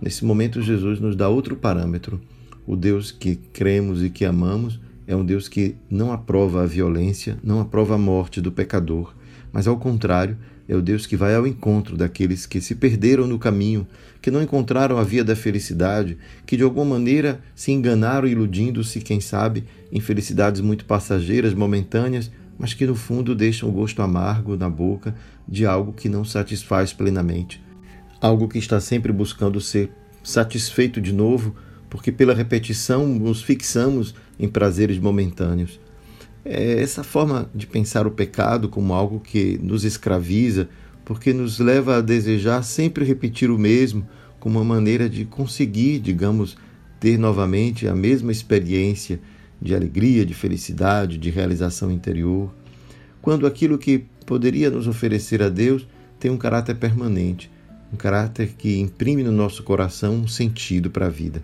Nesse 0.00 0.24
momento, 0.24 0.62
Jesus 0.62 0.98
nos 0.98 1.14
dá 1.14 1.28
outro 1.28 1.56
parâmetro. 1.56 2.18
O 2.66 2.76
Deus 2.76 3.10
que 3.10 3.36
cremos 3.36 4.02
e 4.02 4.10
que 4.10 4.24
amamos 4.24 4.78
é 5.06 5.16
um 5.16 5.24
Deus 5.24 5.48
que 5.48 5.74
não 5.90 6.12
aprova 6.12 6.62
a 6.62 6.66
violência, 6.66 7.36
não 7.42 7.60
aprova 7.60 7.96
a 7.96 7.98
morte 7.98 8.40
do 8.40 8.52
pecador, 8.52 9.14
mas 9.52 9.66
ao 9.66 9.76
contrário, 9.76 10.36
é 10.68 10.76
o 10.76 10.80
Deus 10.80 11.06
que 11.06 11.16
vai 11.16 11.34
ao 11.34 11.46
encontro 11.46 11.96
daqueles 11.96 12.46
que 12.46 12.60
se 12.60 12.74
perderam 12.74 13.26
no 13.26 13.38
caminho, 13.38 13.86
que 14.20 14.30
não 14.30 14.42
encontraram 14.42 14.96
a 14.96 15.02
via 15.02 15.24
da 15.24 15.34
felicidade, 15.34 16.16
que 16.46 16.56
de 16.56 16.62
alguma 16.62 16.84
maneira 16.84 17.40
se 17.54 17.72
enganaram 17.72 18.28
iludindo-se, 18.28 19.00
quem 19.00 19.20
sabe, 19.20 19.64
em 19.90 20.00
felicidades 20.00 20.60
muito 20.60 20.84
passageiras, 20.84 21.52
momentâneas, 21.52 22.30
mas 22.58 22.72
que 22.74 22.86
no 22.86 22.94
fundo 22.94 23.34
deixam 23.34 23.68
o 23.68 23.72
gosto 23.72 24.00
amargo 24.02 24.56
na 24.56 24.70
boca 24.70 25.14
de 25.48 25.66
algo 25.66 25.92
que 25.92 26.08
não 26.08 26.24
satisfaz 26.24 26.92
plenamente. 26.92 27.62
Algo 28.20 28.48
que 28.48 28.58
está 28.58 28.78
sempre 28.78 29.12
buscando 29.12 29.60
ser 29.60 29.90
satisfeito 30.22 31.00
de 31.00 31.12
novo, 31.12 31.56
porque 31.92 32.10
pela 32.10 32.32
repetição 32.32 33.06
nos 33.06 33.42
fixamos 33.42 34.14
em 34.40 34.48
prazeres 34.48 34.98
momentâneos. 34.98 35.78
É 36.42 36.80
essa 36.80 37.04
forma 37.04 37.50
de 37.54 37.66
pensar 37.66 38.06
o 38.06 38.10
pecado 38.10 38.66
como 38.70 38.94
algo 38.94 39.20
que 39.20 39.60
nos 39.62 39.84
escraviza, 39.84 40.70
porque 41.04 41.34
nos 41.34 41.58
leva 41.58 41.98
a 41.98 42.00
desejar 42.00 42.62
sempre 42.62 43.04
repetir 43.04 43.50
o 43.50 43.58
mesmo, 43.58 44.08
como 44.40 44.58
uma 44.58 44.64
maneira 44.64 45.06
de 45.06 45.26
conseguir, 45.26 45.98
digamos, 45.98 46.56
ter 46.98 47.18
novamente 47.18 47.86
a 47.86 47.94
mesma 47.94 48.32
experiência 48.32 49.20
de 49.60 49.74
alegria, 49.74 50.24
de 50.24 50.32
felicidade, 50.32 51.18
de 51.18 51.28
realização 51.28 51.90
interior, 51.90 52.50
quando 53.20 53.46
aquilo 53.46 53.76
que 53.76 54.06
poderia 54.24 54.70
nos 54.70 54.88
oferecer 54.88 55.42
a 55.42 55.50
Deus 55.50 55.86
tem 56.18 56.30
um 56.30 56.38
caráter 56.38 56.76
permanente, 56.76 57.50
um 57.92 57.96
caráter 57.98 58.54
que 58.56 58.80
imprime 58.80 59.22
no 59.22 59.30
nosso 59.30 59.62
coração 59.62 60.14
um 60.14 60.26
sentido 60.26 60.90
para 60.90 61.08
a 61.08 61.10
vida. 61.10 61.42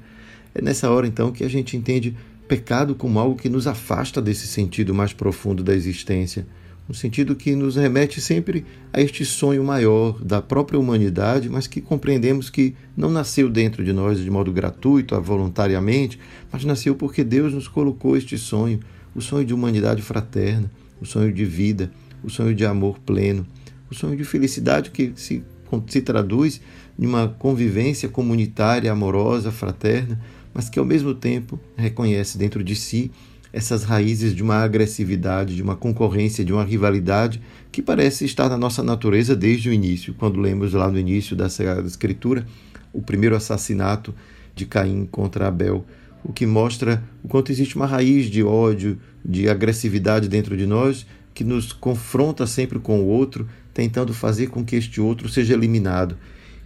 É 0.59 0.61
nessa 0.61 0.91
hora 0.91 1.07
então 1.07 1.31
que 1.31 1.45
a 1.45 1.49
gente 1.49 1.77
entende 1.77 2.17
pecado 2.49 2.97
como 2.97 3.21
algo 3.21 3.37
que 3.37 3.49
nos 3.49 3.69
afasta 3.69 4.21
desse 4.21 4.49
sentido 4.49 4.93
mais 4.93 5.13
profundo 5.13 5.63
da 5.63 5.73
existência, 5.73 6.45
um 6.91 6.95
sentido 6.95 7.37
que 7.37 7.55
nos 7.55 7.77
remete 7.77 8.21
sempre 8.21 8.67
a 8.93 9.01
este 9.01 9.25
sonho 9.25 9.63
maior 9.63 10.21
da 10.21 10.43
própria 10.43 10.81
humanidade, 10.81 11.49
mas 11.49 11.69
que 11.69 11.81
compreendemos 11.81 12.51
que 12.51 12.75
não 12.97 13.09
nasceu 13.09 13.49
dentro 13.49 13.85
de 13.85 13.93
nós 13.93 14.19
de 14.19 14.29
modo 14.29 14.51
gratuito, 14.51 15.21
voluntariamente, 15.21 16.19
mas 16.51 16.65
nasceu 16.65 16.97
porque 16.97 17.23
Deus 17.23 17.55
nos 17.55 17.69
colocou 17.69 18.17
este 18.17 18.37
sonho, 18.37 18.81
o 19.15 19.21
sonho 19.21 19.45
de 19.45 19.55
humanidade 19.55 20.03
fraterna, 20.03 20.69
o 21.01 21.07
sonho 21.07 21.33
de 21.33 21.45
vida, 21.45 21.93
o 22.25 22.29
sonho 22.29 22.53
de 22.53 22.67
amor 22.67 22.99
pleno, 22.99 23.47
o 23.89 23.95
sonho 23.95 24.17
de 24.17 24.25
felicidade 24.25 24.91
que 24.91 25.13
se, 25.15 25.45
se 25.87 26.01
traduz 26.01 26.61
em 26.99 27.07
uma 27.07 27.29
convivência 27.29 28.09
comunitária, 28.09 28.91
amorosa, 28.91 29.53
fraterna, 29.53 30.19
mas 30.53 30.69
que 30.69 30.79
ao 30.79 30.85
mesmo 30.85 31.15
tempo 31.15 31.59
reconhece 31.77 32.39
dentro 32.39 32.63
de 32.63 32.75
si 32.75 33.11
essas 33.53 33.83
raízes 33.83 34.35
de 34.35 34.43
uma 34.43 34.57
agressividade, 34.57 35.57
de 35.57 35.63
uma 35.63 35.77
concorrência, 35.77 36.45
de 36.45 36.53
uma 36.53 36.65
rivalidade 36.65 37.41
que 37.73 37.81
parece 37.81 38.25
estar 38.25 38.49
na 38.49 38.59
nossa 38.59 38.83
natureza 38.83 39.35
desde 39.35 39.69
o 39.69 39.73
início. 39.73 40.15
Quando 40.15 40.41
lemos 40.41 40.73
lá 40.75 40.91
no 40.91 40.99
início 40.99 41.35
da 41.35 41.49
Sagrada 41.49 41.87
Escritura 41.87 42.47
o 42.93 43.01
primeiro 43.01 43.37
assassinato 43.37 44.15
de 44.55 44.67
Caim 44.67 45.07
contra 45.07 45.49
Abel, 45.49 45.85
o 46.25 46.33
que 46.33 46.47
mostra 46.47 47.03
o 47.23 47.29
quanto 47.29 47.53
existe 47.53 47.77
uma 47.77 47.87
raiz 47.87 48.27
de 48.27 48.43
ódio, 48.43 48.99
de 49.25 49.49
agressividade 49.49 50.29
dentro 50.29 50.57
de 50.57 50.67
nós 50.67 51.07
que 51.33 51.45
nos 51.45 51.73
confronta 51.73 52.47
sempre 52.47 52.79
com 52.81 53.01
o 53.01 53.07
outro, 53.07 53.49
tentando 53.73 54.13
fazer 54.13 54.49
com 54.49 54.65
que 54.65 54.75
este 54.75 55.01
outro 55.01 55.29
seja 55.29 55.55
eliminado. 55.55 56.17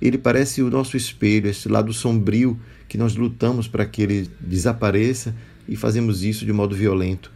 Ele 0.06 0.18
parece 0.18 0.62
o 0.62 0.70
nosso 0.70 0.96
espelho, 0.96 1.48
esse 1.48 1.68
lado 1.68 1.92
sombrio 1.92 2.58
que 2.88 2.98
nós 2.98 3.14
lutamos 3.14 3.68
para 3.68 3.86
que 3.86 4.02
ele 4.02 4.28
desapareça 4.40 5.34
e 5.68 5.76
fazemos 5.76 6.24
isso 6.24 6.44
de 6.44 6.52
modo 6.52 6.74
violento. 6.74 7.30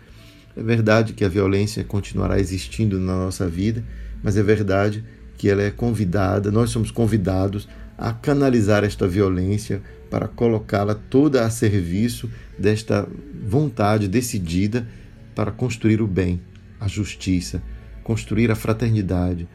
É 0.56 0.62
verdade 0.62 1.12
que 1.12 1.24
a 1.24 1.28
violência 1.28 1.84
continuará 1.84 2.40
existindo 2.40 2.98
na 2.98 3.14
nossa 3.14 3.46
vida, 3.46 3.84
mas 4.22 4.36
é 4.36 4.42
verdade 4.42 5.04
que 5.38 5.48
ela 5.48 5.62
é 5.62 5.70
convidada, 5.70 6.50
nós 6.50 6.70
somos 6.70 6.90
convidados 6.90 7.68
a 7.96 8.12
canalizar 8.12 8.82
esta 8.82 9.06
violência 9.06 9.80
para 10.10 10.26
colocá-la 10.26 10.94
toda 10.94 11.44
a 11.44 11.50
serviço 11.50 12.28
desta 12.58 13.06
vontade 13.46 14.08
decidida 14.08 14.88
para 15.34 15.52
construir 15.52 16.00
o 16.00 16.06
bem, 16.06 16.40
a 16.80 16.88
justiça, 16.88 17.62
construir 18.02 18.50
a 18.50 18.56
fraternidade, 18.56 19.46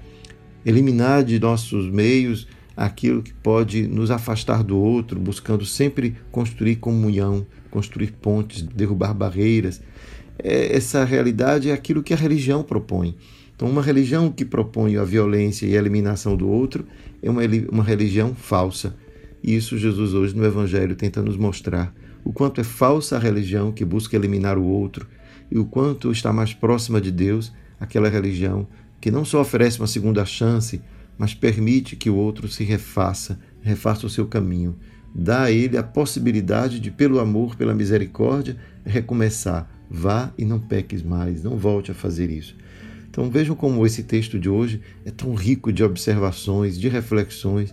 eliminar 0.66 1.24
de 1.24 1.40
nossos 1.40 1.92
meios 1.92 2.48
aquilo 2.76 3.22
que 3.22 3.34
pode 3.34 3.88
nos 3.88 4.12
afastar 4.12 4.64
do 4.64 4.78
outro, 4.78 5.20
buscando 5.20 5.66
sempre 5.66 6.16
construir 6.32 6.78
comunhão, 6.78 7.46
construir 7.70 8.12
pontes, 8.12 8.62
derrubar 8.62 9.14
barreiras. 9.14 9.82
É, 10.40 10.76
essa 10.76 11.04
realidade 11.04 11.70
é 11.70 11.74
aquilo 11.74 12.04
que 12.04 12.14
a 12.14 12.18
religião 12.18 12.64
propõe. 12.64 13.16
Então, 13.56 13.70
uma 13.70 13.82
religião 13.82 14.32
que 14.32 14.44
propõe 14.44 14.98
a 14.98 15.04
violência 15.04 15.66
e 15.68 15.76
a 15.76 15.80
eliminação 15.80 16.36
do 16.36 16.50
outro 16.50 16.86
é 17.22 17.30
uma, 17.30 17.42
uma 17.72 17.84
religião 17.84 18.34
falsa. 18.34 18.96
E 19.44 19.56
isso 19.56 19.78
Jesus 19.78 20.14
hoje 20.14 20.36
no 20.36 20.46
Evangelho 20.46 20.96
tenta 20.96 21.22
nos 21.22 21.38
mostrar 21.38 21.94
o 22.24 22.32
quanto 22.32 22.62
é 22.62 22.64
falsa 22.64 23.18
a 23.18 23.20
religião 23.20 23.72
que 23.72 23.84
busca 23.84 24.16
eliminar 24.16 24.58
o 24.58 24.64
outro 24.64 25.08
e 25.50 25.58
o 25.58 25.66
quanto 25.66 26.12
está 26.12 26.32
mais 26.32 26.54
próxima 26.54 27.02
de 27.02 27.12
Deus 27.12 27.52
aquela 27.80 28.10
religião 28.10 28.68
que 29.00 29.10
não 29.10 29.26
só 29.26 29.42
oferece 29.42 29.80
uma 29.80 29.88
segunda 29.88 30.24
chance, 30.26 30.80
mas 31.22 31.36
permite 31.36 31.96
que 31.96 32.10
o 32.10 32.16
outro 32.16 32.48
se 32.48 32.64
refaça, 32.64 33.40
refaça 33.62 34.08
o 34.08 34.10
seu 34.10 34.26
caminho. 34.26 34.76
Dá 35.14 35.44
a 35.44 35.52
ele 35.52 35.78
a 35.78 35.84
possibilidade 35.84 36.80
de, 36.80 36.90
pelo 36.90 37.20
amor, 37.20 37.56
pela 37.56 37.76
misericórdia, 37.76 38.58
recomeçar. 38.84 39.70
Vá 39.88 40.34
e 40.36 40.44
não 40.44 40.60
peques 40.60 41.04
mais, 41.04 41.44
não 41.44 41.58
volte 41.58 41.92
a 41.92 41.94
fazer 41.94 42.32
isso. 42.32 42.56
Então 43.08 43.30
vejam 43.30 43.56
como 43.56 43.86
esse 43.86 44.02
texto 44.02 44.40
de 44.40 44.50
hoje 44.50 44.82
é 45.06 45.12
tão 45.12 45.36
rico 45.36 45.72
de 45.72 45.84
observações, 45.84 46.76
de 46.76 46.90
reflexões, 46.90 47.72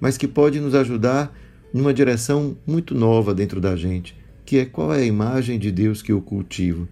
mas 0.00 0.16
que 0.16 0.26
pode 0.26 0.58
nos 0.58 0.74
ajudar 0.74 1.36
numa 1.74 1.92
direção 1.92 2.56
muito 2.66 2.94
nova 2.94 3.34
dentro 3.34 3.60
da 3.60 3.76
gente, 3.76 4.16
que 4.42 4.56
é 4.56 4.64
qual 4.64 4.94
é 4.94 5.02
a 5.02 5.04
imagem 5.04 5.58
de 5.58 5.70
Deus 5.70 6.00
que 6.00 6.12
eu 6.12 6.22
cultivo. 6.22 6.88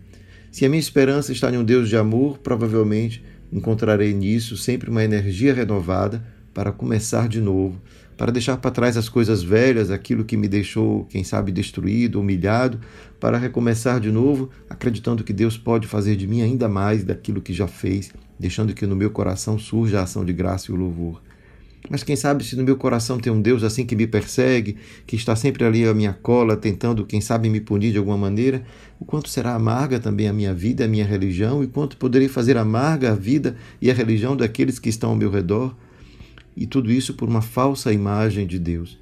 Se 0.52 0.66
a 0.66 0.68
minha 0.68 0.78
esperança 0.80 1.32
está 1.32 1.50
em 1.50 1.56
um 1.56 1.64
Deus 1.64 1.88
de 1.88 1.96
amor, 1.96 2.40
provavelmente 2.40 3.24
encontrarei 3.54 4.12
nisso 4.12 4.56
sempre 4.56 4.90
uma 4.90 5.04
energia 5.04 5.54
renovada 5.54 6.22
para 6.52 6.72
começar 6.72 7.28
de 7.28 7.40
novo, 7.40 7.80
para 8.16 8.32
deixar 8.32 8.56
para 8.56 8.70
trás 8.70 8.96
as 8.96 9.08
coisas 9.08 9.42
velhas, 9.42 9.90
aquilo 9.90 10.24
que 10.24 10.36
me 10.36 10.48
deixou, 10.48 11.04
quem 11.04 11.22
sabe, 11.22 11.52
destruído, 11.52 12.20
humilhado, 12.20 12.80
para 13.20 13.38
recomeçar 13.38 14.00
de 14.00 14.10
novo, 14.10 14.50
acreditando 14.68 15.24
que 15.24 15.32
Deus 15.32 15.56
pode 15.56 15.86
fazer 15.86 16.16
de 16.16 16.26
mim 16.26 16.42
ainda 16.42 16.68
mais 16.68 17.04
daquilo 17.04 17.40
que 17.40 17.52
já 17.52 17.66
fez, 17.66 18.12
deixando 18.38 18.74
que 18.74 18.86
no 18.86 18.96
meu 18.96 19.10
coração 19.10 19.58
surja 19.58 20.00
a 20.00 20.02
ação 20.02 20.24
de 20.24 20.32
graça 20.32 20.70
e 20.70 20.74
o 20.74 20.76
louvor. 20.76 21.22
Mas 21.88 22.02
quem 22.02 22.16
sabe 22.16 22.42
se 22.42 22.56
no 22.56 22.64
meu 22.64 22.76
coração 22.76 23.18
tem 23.18 23.30
um 23.30 23.42
Deus 23.42 23.62
assim 23.62 23.84
que 23.84 23.94
me 23.94 24.06
persegue, 24.06 24.76
que 25.06 25.16
está 25.16 25.36
sempre 25.36 25.64
ali 25.64 25.86
à 25.86 25.92
minha 25.92 26.14
cola, 26.14 26.56
tentando, 26.56 27.04
quem 27.04 27.20
sabe, 27.20 27.50
me 27.50 27.60
punir 27.60 27.92
de 27.92 27.98
alguma 27.98 28.16
maneira, 28.16 28.64
o 28.98 29.04
quanto 29.04 29.28
será 29.28 29.54
amarga 29.54 30.00
também 30.00 30.26
a 30.26 30.32
minha 30.32 30.54
vida, 30.54 30.86
a 30.86 30.88
minha 30.88 31.04
religião, 31.04 31.62
e 31.62 31.66
quanto 31.66 31.98
poderei 31.98 32.26
fazer 32.26 32.56
amarga 32.56 33.12
a 33.12 33.14
vida 33.14 33.56
e 33.82 33.90
a 33.90 33.94
religião 33.94 34.34
daqueles 34.34 34.78
que 34.78 34.88
estão 34.88 35.10
ao 35.10 35.16
meu 35.16 35.30
redor, 35.30 35.76
e 36.56 36.66
tudo 36.66 36.90
isso 36.90 37.14
por 37.14 37.28
uma 37.28 37.42
falsa 37.42 37.92
imagem 37.92 38.46
de 38.46 38.58
Deus. 38.58 38.98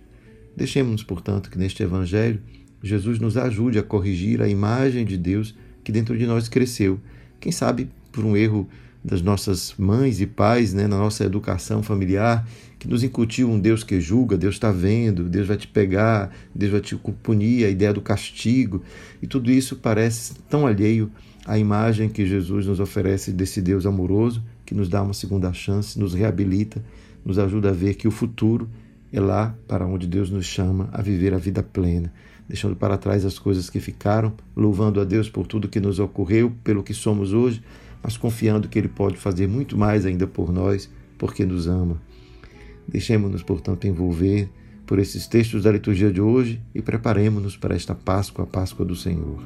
Deixemos, 0.57 1.05
portanto, 1.05 1.51
que 1.51 1.59
neste 1.59 1.83
Evangelho 1.83 2.40
Jesus 2.83 3.18
nos 3.21 3.37
ajude 3.37 3.79
a 3.79 3.83
corrigir 3.83 4.42
a 4.42 4.49
imagem 4.49 5.05
de 5.05 5.16
Deus 5.16 5.55
que 5.85 5.92
dentro 5.92 6.18
de 6.18 6.27
nós 6.27 6.49
cresceu. 6.49 6.99
Quem 7.38 7.53
sabe 7.53 7.88
por 8.11 8.25
um 8.25 8.37
erro 8.37 8.68
das 9.05 9.21
nossas 9.21 9.75
mães 9.79 10.21
e 10.21 10.27
pais, 10.27 10.73
né, 10.73 10.87
na 10.87 10.99
nossa 10.99 11.25
educação 11.25 11.83
familiar, 11.83 12.47
que 12.79 12.88
nos 12.88 13.03
incutiu 13.03 13.51
um 13.51 13.59
Deus 13.59 13.83
que 13.83 14.01
julga, 14.01 14.37
Deus 14.37 14.55
está 14.55 14.71
vendo, 14.71 15.29
Deus 15.29 15.47
vai 15.47 15.57
te 15.57 15.67
pegar, 15.67 16.31
Deus 16.55 16.73
vai 16.73 16.81
te 16.81 16.97
punir, 16.97 17.65
a 17.65 17.69
ideia 17.71 17.93
do 17.93 18.01
castigo. 18.01 18.83
E 19.21 19.27
tudo 19.27 19.51
isso 19.51 19.77
parece 19.77 20.35
tão 20.49 20.67
alheio 20.67 21.11
à 21.45 21.59
imagem 21.59 22.09
que 22.09 22.27
Jesus 22.27 22.67
nos 22.67 22.81
oferece 22.81 23.33
desse 23.33 23.61
Deus 23.61 23.87
amoroso, 23.87 24.43
que 24.65 24.75
nos 24.75 24.88
dá 24.88 25.03
uma 25.03 25.15
segunda 25.15 25.53
chance, 25.53 25.99
nos 25.99 26.15
reabilita 26.15 26.83
nos 27.25 27.38
ajuda 27.38 27.71
a 27.71 27.73
ver 27.73 27.95
que 27.95 28.09
o 28.09 28.11
futuro 28.11 28.69
é 29.12 29.21
lá 29.21 29.55
para 29.69 29.87
onde 29.87 30.07
Deus 30.07 30.31
nos 30.31 30.47
chama 30.47 30.88
a 30.93 31.03
viver 31.03 31.35
a 31.35 31.38
vida 31.38 31.62
plena, 31.62 32.12
deixando 32.49 32.75
para 32.75 32.99
trás 32.99 33.25
as 33.25 33.38
coisas 33.38 33.69
que 33.71 33.79
ficaram, 33.79 34.33
louvando 34.57 35.01
a 35.01 35.05
Deus 35.05 35.29
por 35.29 35.47
tudo 35.47 35.69
que 35.69 35.81
nos 35.81 35.99
ocorreu, 35.99 36.53
pelo 36.65 36.83
que 36.83 36.95
somos 36.95 37.33
hoje, 37.33 37.62
mas 38.03 38.17
confiando 38.17 38.69
que 38.69 38.79
Ele 38.79 38.88
pode 38.88 39.17
fazer 39.17 39.47
muito 39.47 39.77
mais 39.77 40.05
ainda 40.05 40.27
por 40.27 40.53
nós, 40.53 40.91
porque 41.17 41.45
nos 41.45 41.67
ama. 41.69 42.01
Deixemos-nos, 42.87 43.43
portanto, 43.43 43.87
envolver 43.87 44.51
por 44.87 44.99
esses 44.99 45.27
textos 45.27 45.62
da 45.62 45.73
liturgia 45.73 46.12
de 46.12 46.21
hoje 46.21 46.61
e 46.75 46.83
preparemos-nos 46.83 47.57
para 47.57 47.75
esta 47.75 47.95
Páscoa, 47.95 48.45
a 48.45 48.47
Páscoa 48.47 48.85
do 48.85 48.97
Senhor. 48.97 49.43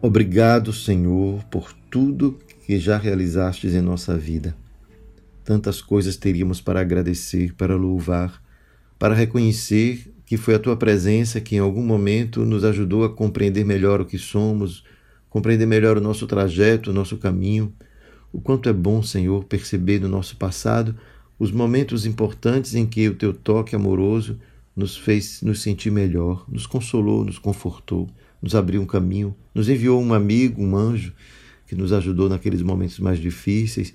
Obrigado, 0.00 0.72
Senhor, 0.72 1.44
por 1.44 1.72
tudo 1.90 2.38
que 2.64 2.78
já 2.78 2.96
realizastes 2.96 3.74
em 3.74 3.80
nossa 3.80 4.16
vida. 4.16 4.56
Tantas 5.44 5.80
coisas 5.80 6.16
teríamos 6.16 6.60
para 6.60 6.80
agradecer, 6.80 7.54
para 7.54 7.74
louvar, 7.74 8.42
para 8.98 9.14
reconhecer 9.14 10.12
que 10.28 10.36
foi 10.36 10.54
a 10.54 10.58
tua 10.58 10.76
presença 10.76 11.40
que 11.40 11.56
em 11.56 11.58
algum 11.58 11.82
momento 11.82 12.44
nos 12.44 12.62
ajudou 12.62 13.02
a 13.02 13.08
compreender 13.08 13.64
melhor 13.64 13.98
o 13.98 14.04
que 14.04 14.18
somos, 14.18 14.84
compreender 15.30 15.64
melhor 15.64 15.96
o 15.96 16.02
nosso 16.02 16.26
trajeto, 16.26 16.90
o 16.90 16.92
nosso 16.92 17.16
caminho. 17.16 17.72
O 18.30 18.38
quanto 18.38 18.68
é 18.68 18.72
bom, 18.74 19.02
Senhor, 19.02 19.44
perceber 19.44 19.98
no 19.98 20.06
nosso 20.06 20.36
passado 20.36 20.94
os 21.38 21.50
momentos 21.50 22.04
importantes 22.04 22.74
em 22.74 22.84
que 22.84 23.08
o 23.08 23.14
teu 23.14 23.32
toque 23.32 23.74
amoroso 23.74 24.38
nos 24.76 24.98
fez 24.98 25.40
nos 25.40 25.62
sentir 25.62 25.90
melhor, 25.90 26.44
nos 26.46 26.66
consolou, 26.66 27.24
nos 27.24 27.38
confortou, 27.38 28.06
nos 28.42 28.54
abriu 28.54 28.82
um 28.82 28.86
caminho, 28.86 29.34
nos 29.54 29.66
enviou 29.70 29.98
um 29.98 30.12
amigo, 30.12 30.62
um 30.62 30.76
anjo 30.76 31.14
que 31.66 31.74
nos 31.74 31.90
ajudou 31.90 32.28
naqueles 32.28 32.60
momentos 32.60 32.98
mais 32.98 33.18
difíceis. 33.18 33.94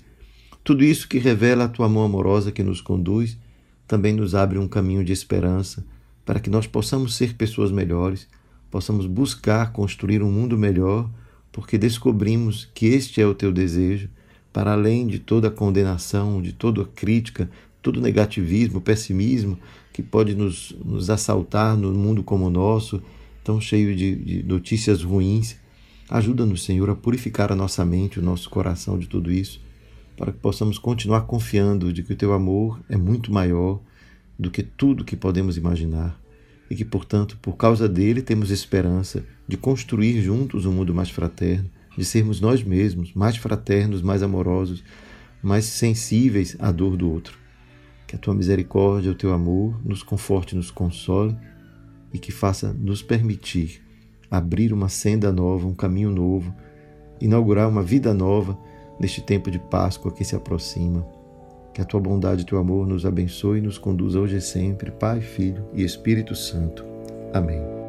Tudo 0.64 0.82
isso 0.82 1.06
que 1.06 1.18
revela 1.18 1.66
a 1.66 1.68
tua 1.68 1.88
mão 1.88 2.02
amorosa 2.02 2.50
que 2.50 2.64
nos 2.64 2.80
conduz, 2.80 3.38
também 3.86 4.12
nos 4.12 4.34
abre 4.34 4.58
um 4.58 4.66
caminho 4.66 5.04
de 5.04 5.12
esperança 5.12 5.93
para 6.24 6.40
que 6.40 6.50
nós 6.50 6.66
possamos 6.66 7.14
ser 7.14 7.34
pessoas 7.34 7.70
melhores, 7.70 8.26
possamos 8.70 9.06
buscar 9.06 9.72
construir 9.72 10.22
um 10.22 10.30
mundo 10.30 10.58
melhor, 10.58 11.08
porque 11.52 11.78
descobrimos 11.78 12.68
que 12.74 12.86
este 12.86 13.20
é 13.20 13.26
o 13.26 13.34
teu 13.34 13.52
desejo, 13.52 14.08
para 14.52 14.72
além 14.72 15.06
de 15.06 15.18
toda 15.18 15.48
a 15.48 15.50
condenação, 15.50 16.40
de 16.40 16.52
toda 16.52 16.82
a 16.82 16.86
crítica, 16.86 17.50
todo 17.82 17.98
o 17.98 18.00
negativismo, 18.00 18.80
pessimismo 18.80 19.58
que 19.92 20.02
pode 20.02 20.34
nos, 20.34 20.74
nos 20.84 21.10
assaltar 21.10 21.76
no 21.76 21.92
mundo 21.92 22.24
como 22.24 22.46
o 22.46 22.50
nosso, 22.50 23.00
tão 23.44 23.60
cheio 23.60 23.94
de, 23.94 24.16
de 24.16 24.42
notícias 24.42 25.02
ruins. 25.02 25.56
Ajuda-nos, 26.08 26.64
Senhor, 26.64 26.90
a 26.90 26.96
purificar 26.96 27.52
a 27.52 27.56
nossa 27.56 27.84
mente, 27.84 28.18
o 28.18 28.22
nosso 28.22 28.50
coração 28.50 28.98
de 28.98 29.06
tudo 29.06 29.30
isso, 29.30 29.60
para 30.16 30.32
que 30.32 30.38
possamos 30.38 30.78
continuar 30.78 31.22
confiando 31.22 31.92
de 31.92 32.02
que 32.02 32.12
o 32.12 32.16
teu 32.16 32.32
amor 32.32 32.80
é 32.88 32.96
muito 32.96 33.32
maior 33.32 33.80
do 34.38 34.50
que 34.50 34.62
tudo 34.62 35.04
que 35.04 35.16
podemos 35.16 35.56
imaginar 35.56 36.18
e 36.70 36.74
que, 36.74 36.84
portanto, 36.84 37.38
por 37.40 37.56
causa 37.56 37.88
dele 37.88 38.22
temos 38.22 38.50
esperança 38.50 39.24
de 39.46 39.56
construir 39.56 40.20
juntos 40.20 40.66
um 40.66 40.72
mundo 40.72 40.94
mais 40.94 41.10
fraterno, 41.10 41.70
de 41.96 42.04
sermos 42.04 42.40
nós 42.40 42.62
mesmos 42.62 43.12
mais 43.14 43.36
fraternos, 43.36 44.02
mais 44.02 44.22
amorosos, 44.22 44.82
mais 45.42 45.64
sensíveis 45.66 46.56
à 46.58 46.72
dor 46.72 46.96
do 46.96 47.10
outro. 47.10 47.38
Que 48.06 48.16
a 48.16 48.18
tua 48.18 48.34
misericórdia, 48.34 49.12
o 49.12 49.14
teu 49.14 49.32
amor 49.32 49.80
nos 49.84 50.02
conforte, 50.02 50.56
nos 50.56 50.70
console 50.70 51.36
e 52.12 52.18
que 52.18 52.32
faça 52.32 52.72
nos 52.72 53.02
permitir 53.02 53.82
abrir 54.30 54.72
uma 54.72 54.88
senda 54.88 55.32
nova, 55.32 55.66
um 55.66 55.74
caminho 55.74 56.10
novo, 56.10 56.54
inaugurar 57.20 57.68
uma 57.68 57.82
vida 57.82 58.12
nova 58.12 58.58
neste 58.98 59.20
tempo 59.20 59.50
de 59.50 59.58
Páscoa 59.58 60.12
que 60.12 60.24
se 60.24 60.34
aproxima. 60.34 61.06
Que 61.74 61.82
a 61.82 61.84
tua 61.84 62.00
bondade 62.00 62.42
e 62.42 62.46
teu 62.46 62.56
amor 62.56 62.86
nos 62.86 63.04
abençoe 63.04 63.58
e 63.58 63.62
nos 63.62 63.76
conduza 63.76 64.20
hoje 64.20 64.36
e 64.36 64.40
sempre, 64.40 64.92
Pai, 64.92 65.20
Filho 65.20 65.68
e 65.74 65.82
Espírito 65.82 66.34
Santo. 66.34 66.86
Amém. 67.32 67.83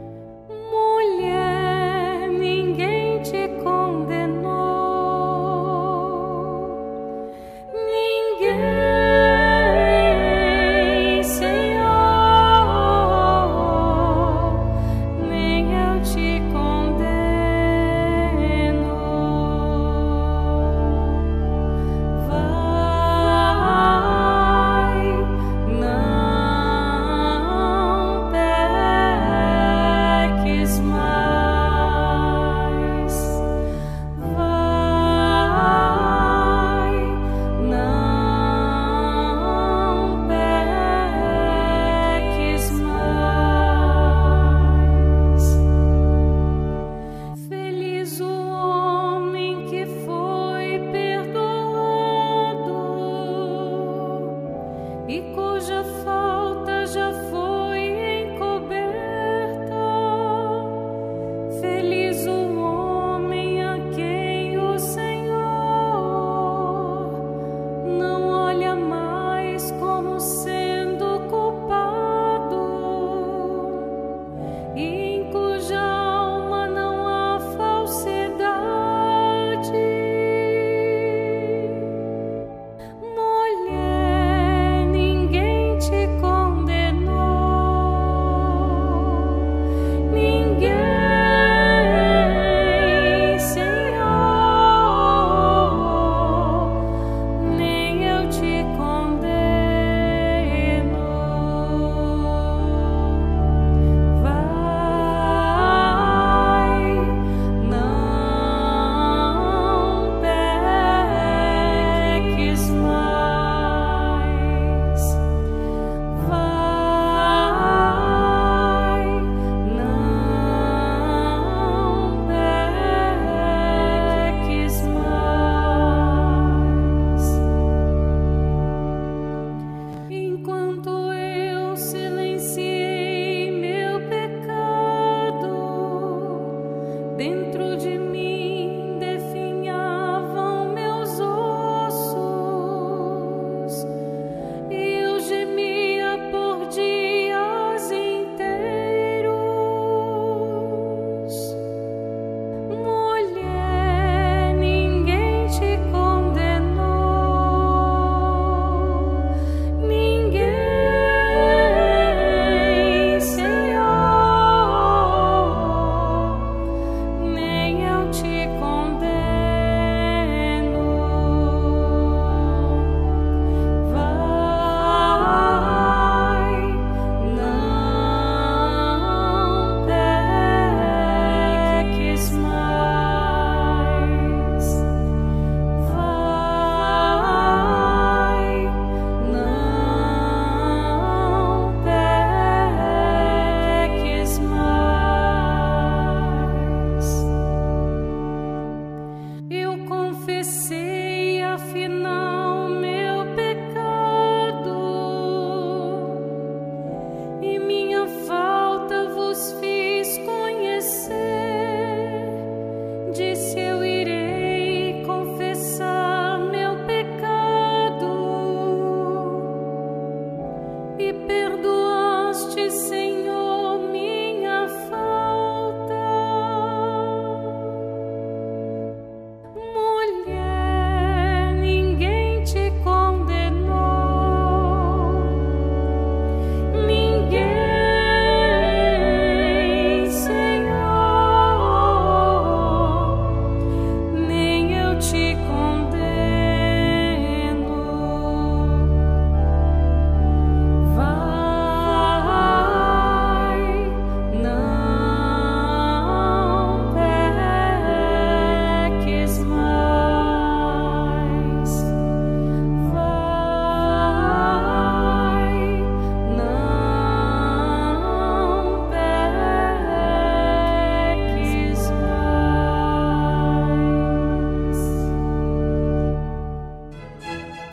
People 220.98 221.45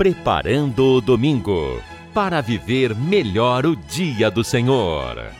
Preparando 0.03 0.97
o 0.97 1.01
Domingo 1.01 1.81
para 2.13 2.41
viver 2.41 2.93
melhor 2.93 3.65
o 3.65 3.77
Dia 3.77 4.33
do 4.33 4.43
Senhor. 4.43 5.31